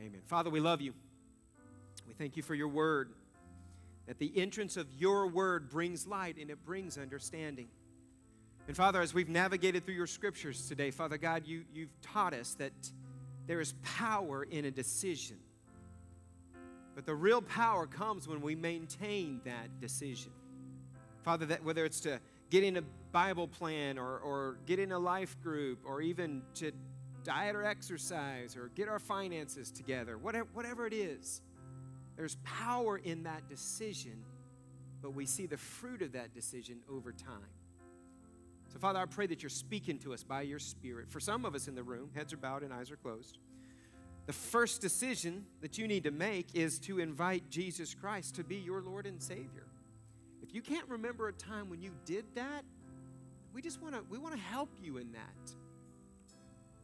Amen. 0.00 0.20
Father, 0.26 0.50
we 0.50 0.60
love 0.60 0.80
you. 0.80 0.94
We 2.06 2.14
thank 2.14 2.36
you 2.36 2.42
for 2.42 2.54
your 2.54 2.68
word. 2.68 3.10
That 4.06 4.18
the 4.18 4.32
entrance 4.36 4.76
of 4.76 4.86
your 4.94 5.26
word 5.26 5.68
brings 5.68 6.06
light 6.06 6.36
and 6.38 6.50
it 6.50 6.64
brings 6.64 6.96
understanding. 6.96 7.68
And 8.68 8.76
Father, 8.76 9.00
as 9.00 9.12
we've 9.12 9.28
navigated 9.28 9.84
through 9.84 9.94
your 9.94 10.06
scriptures 10.06 10.68
today, 10.68 10.90
Father 10.90 11.18
God, 11.18 11.46
you, 11.46 11.64
you've 11.72 12.00
taught 12.00 12.32
us 12.32 12.54
that 12.54 12.72
there 13.46 13.60
is 13.60 13.74
power 13.82 14.44
in 14.44 14.66
a 14.66 14.70
decision. 14.70 15.38
But 16.94 17.06
the 17.06 17.14
real 17.14 17.42
power 17.42 17.86
comes 17.86 18.28
when 18.28 18.40
we 18.40 18.54
maintain 18.54 19.40
that 19.44 19.80
decision. 19.80 20.32
Father, 21.22 21.46
that 21.46 21.64
whether 21.64 21.84
it's 21.84 22.00
to 22.00 22.20
get 22.50 22.62
in 22.62 22.76
a 22.76 22.82
Bible 23.12 23.48
plan 23.48 23.98
or, 23.98 24.18
or 24.18 24.58
get 24.66 24.78
in 24.78 24.92
a 24.92 24.98
life 24.98 25.40
group 25.42 25.80
or 25.84 26.00
even 26.00 26.42
to 26.54 26.72
diet 27.24 27.54
or 27.54 27.64
exercise 27.64 28.56
or 28.56 28.70
get 28.74 28.88
our 28.88 28.98
finances 28.98 29.70
together, 29.70 30.18
whatever, 30.18 30.48
whatever 30.52 30.86
it 30.86 30.92
is, 30.92 31.42
there's 32.16 32.36
power 32.44 32.98
in 32.98 33.24
that 33.24 33.48
decision, 33.48 34.24
but 35.00 35.14
we 35.14 35.26
see 35.26 35.46
the 35.46 35.56
fruit 35.56 36.02
of 36.02 36.12
that 36.12 36.34
decision 36.34 36.80
over 36.90 37.12
time. 37.12 37.50
So, 38.72 38.78
Father, 38.78 38.98
I 38.98 39.06
pray 39.06 39.26
that 39.26 39.42
you're 39.42 39.50
speaking 39.50 39.98
to 40.00 40.12
us 40.12 40.22
by 40.22 40.42
your 40.42 40.58
Spirit. 40.58 41.10
For 41.10 41.20
some 41.20 41.44
of 41.44 41.54
us 41.54 41.68
in 41.68 41.74
the 41.74 41.82
room, 41.82 42.10
heads 42.14 42.32
are 42.32 42.36
bowed 42.36 42.62
and 42.62 42.72
eyes 42.72 42.90
are 42.90 42.96
closed. 42.96 43.38
The 44.26 44.32
first 44.34 44.82
decision 44.82 45.46
that 45.62 45.78
you 45.78 45.88
need 45.88 46.04
to 46.04 46.10
make 46.10 46.48
is 46.54 46.78
to 46.80 46.98
invite 46.98 47.48
Jesus 47.48 47.94
Christ 47.94 48.34
to 48.34 48.44
be 48.44 48.56
your 48.56 48.82
Lord 48.82 49.06
and 49.06 49.22
Savior. 49.22 49.66
If 50.42 50.54
you 50.54 50.60
can't 50.60 50.86
remember 50.88 51.28
a 51.28 51.32
time 51.32 51.70
when 51.70 51.80
you 51.80 51.92
did 52.04 52.24
that, 52.34 52.62
we 53.54 53.62
just 53.62 53.80
want 53.80 53.94
to 53.94 54.02
we 54.10 54.18
want 54.18 54.34
to 54.34 54.40
help 54.40 54.68
you 54.82 54.98
in 54.98 55.12
that. 55.12 55.54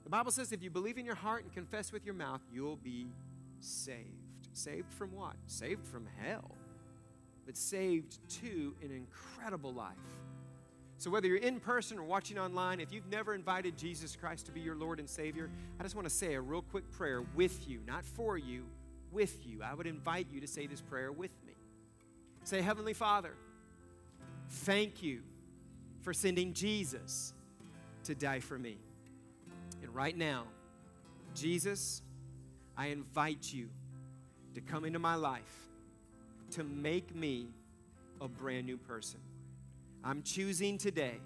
The 0.05 0.11
Bible 0.11 0.31
says 0.31 0.53
if 0.53 0.63
you 0.63 0.71
believe 0.71 0.99
in 0.99 1.07
your 1.07 1.15
heart 1.15 1.45
and 1.45 1.53
confess 1.53 1.91
with 1.91 2.05
your 2.05 2.15
mouth, 2.15 2.43
you'll 2.53 2.77
be 2.77 3.09
saved. 3.61 4.09
Saved 4.53 4.93
from 4.93 5.13
what? 5.13 5.35
Saved 5.47 5.87
from 5.87 6.07
hell. 6.23 6.53
But 7.47 7.57
saved 7.57 8.19
to 8.43 8.75
an 8.83 8.91
incredible 8.91 9.73
life. 9.73 9.97
So, 10.97 11.11
whether 11.11 11.27
you're 11.27 11.39
in 11.39 11.59
person 11.59 11.99
or 11.99 12.05
watching 12.05 12.39
online, 12.39 12.81
if 12.81 12.93
you've 12.93 13.09
never 13.09 13.35
invited 13.35 13.77
Jesus 13.77 14.15
Christ 14.15 14.47
to 14.47 14.53
be 14.53 14.61
your 14.61 14.77
Lord 14.77 15.01
and 15.01 15.09
Savior, 15.09 15.51
I 15.81 15.83
just 15.83 15.97
want 15.97 16.07
to 16.07 16.15
say 16.15 16.35
a 16.35 16.41
real 16.41 16.63
quick 16.63 16.91
prayer 16.93 17.23
with 17.35 17.69
you, 17.69 17.81
not 17.87 18.05
for 18.05 18.39
you, 18.39 18.65
with 19.11 19.45
you. 19.45 19.63
I 19.63 19.75
would 19.75 19.87
invite 19.87 20.29
you 20.31 20.41
to 20.41 20.47
say 20.47 20.67
this 20.67 20.81
prayer 20.81 21.11
with 21.11 21.33
me. 21.47 21.55
Say, 22.45 22.63
Heavenly 22.63 22.93
Father, 22.93 23.35
thank 24.49 25.03
you 25.03 25.23
for 26.03 26.15
sending 26.15 26.53
Jesus 26.53 27.33
to 28.05 28.15
die 28.15 28.41
for 28.41 28.59
me. 28.59 28.79
Right 29.95 30.19
now, 30.19 30.47
Jesus, 31.37 32.03
I 32.77 32.89
invite 32.89 33.53
you 33.53 33.69
to 34.55 34.61
come 34.61 34.85
into 34.85 34.99
my 34.99 35.15
life 35.15 35.69
to 36.51 36.65
make 36.65 37.15
me 37.15 37.47
a 38.21 38.27
brand 38.27 38.67
new 38.67 38.77
person. 38.77 39.21
I'm 40.03 40.23
choosing 40.23 40.79
today 40.79 41.21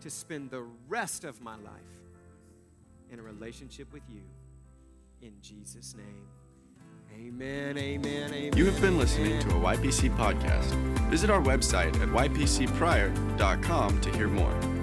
to 0.00 0.10
spend 0.10 0.52
the 0.52 0.64
rest 0.88 1.24
of 1.24 1.42
my 1.42 1.56
life 1.56 1.72
in 3.10 3.18
a 3.18 3.22
relationship 3.22 3.92
with 3.92 4.02
you. 4.08 4.22
In 5.20 5.32
Jesus' 5.42 5.96
name. 5.96 6.28
Amen, 7.14 7.76
amen, 7.76 8.32
amen. 8.32 8.56
You 8.56 8.64
have 8.66 8.80
been 8.80 8.96
listening 8.96 9.40
to 9.40 9.48
a 9.48 9.60
YPC 9.60 10.16
podcast. 10.16 10.72
Visit 11.10 11.30
our 11.30 11.42
website 11.42 11.94
at 12.00 12.08
ypcpryor.com 12.08 14.00
to 14.00 14.10
hear 14.16 14.28
more. 14.28 14.81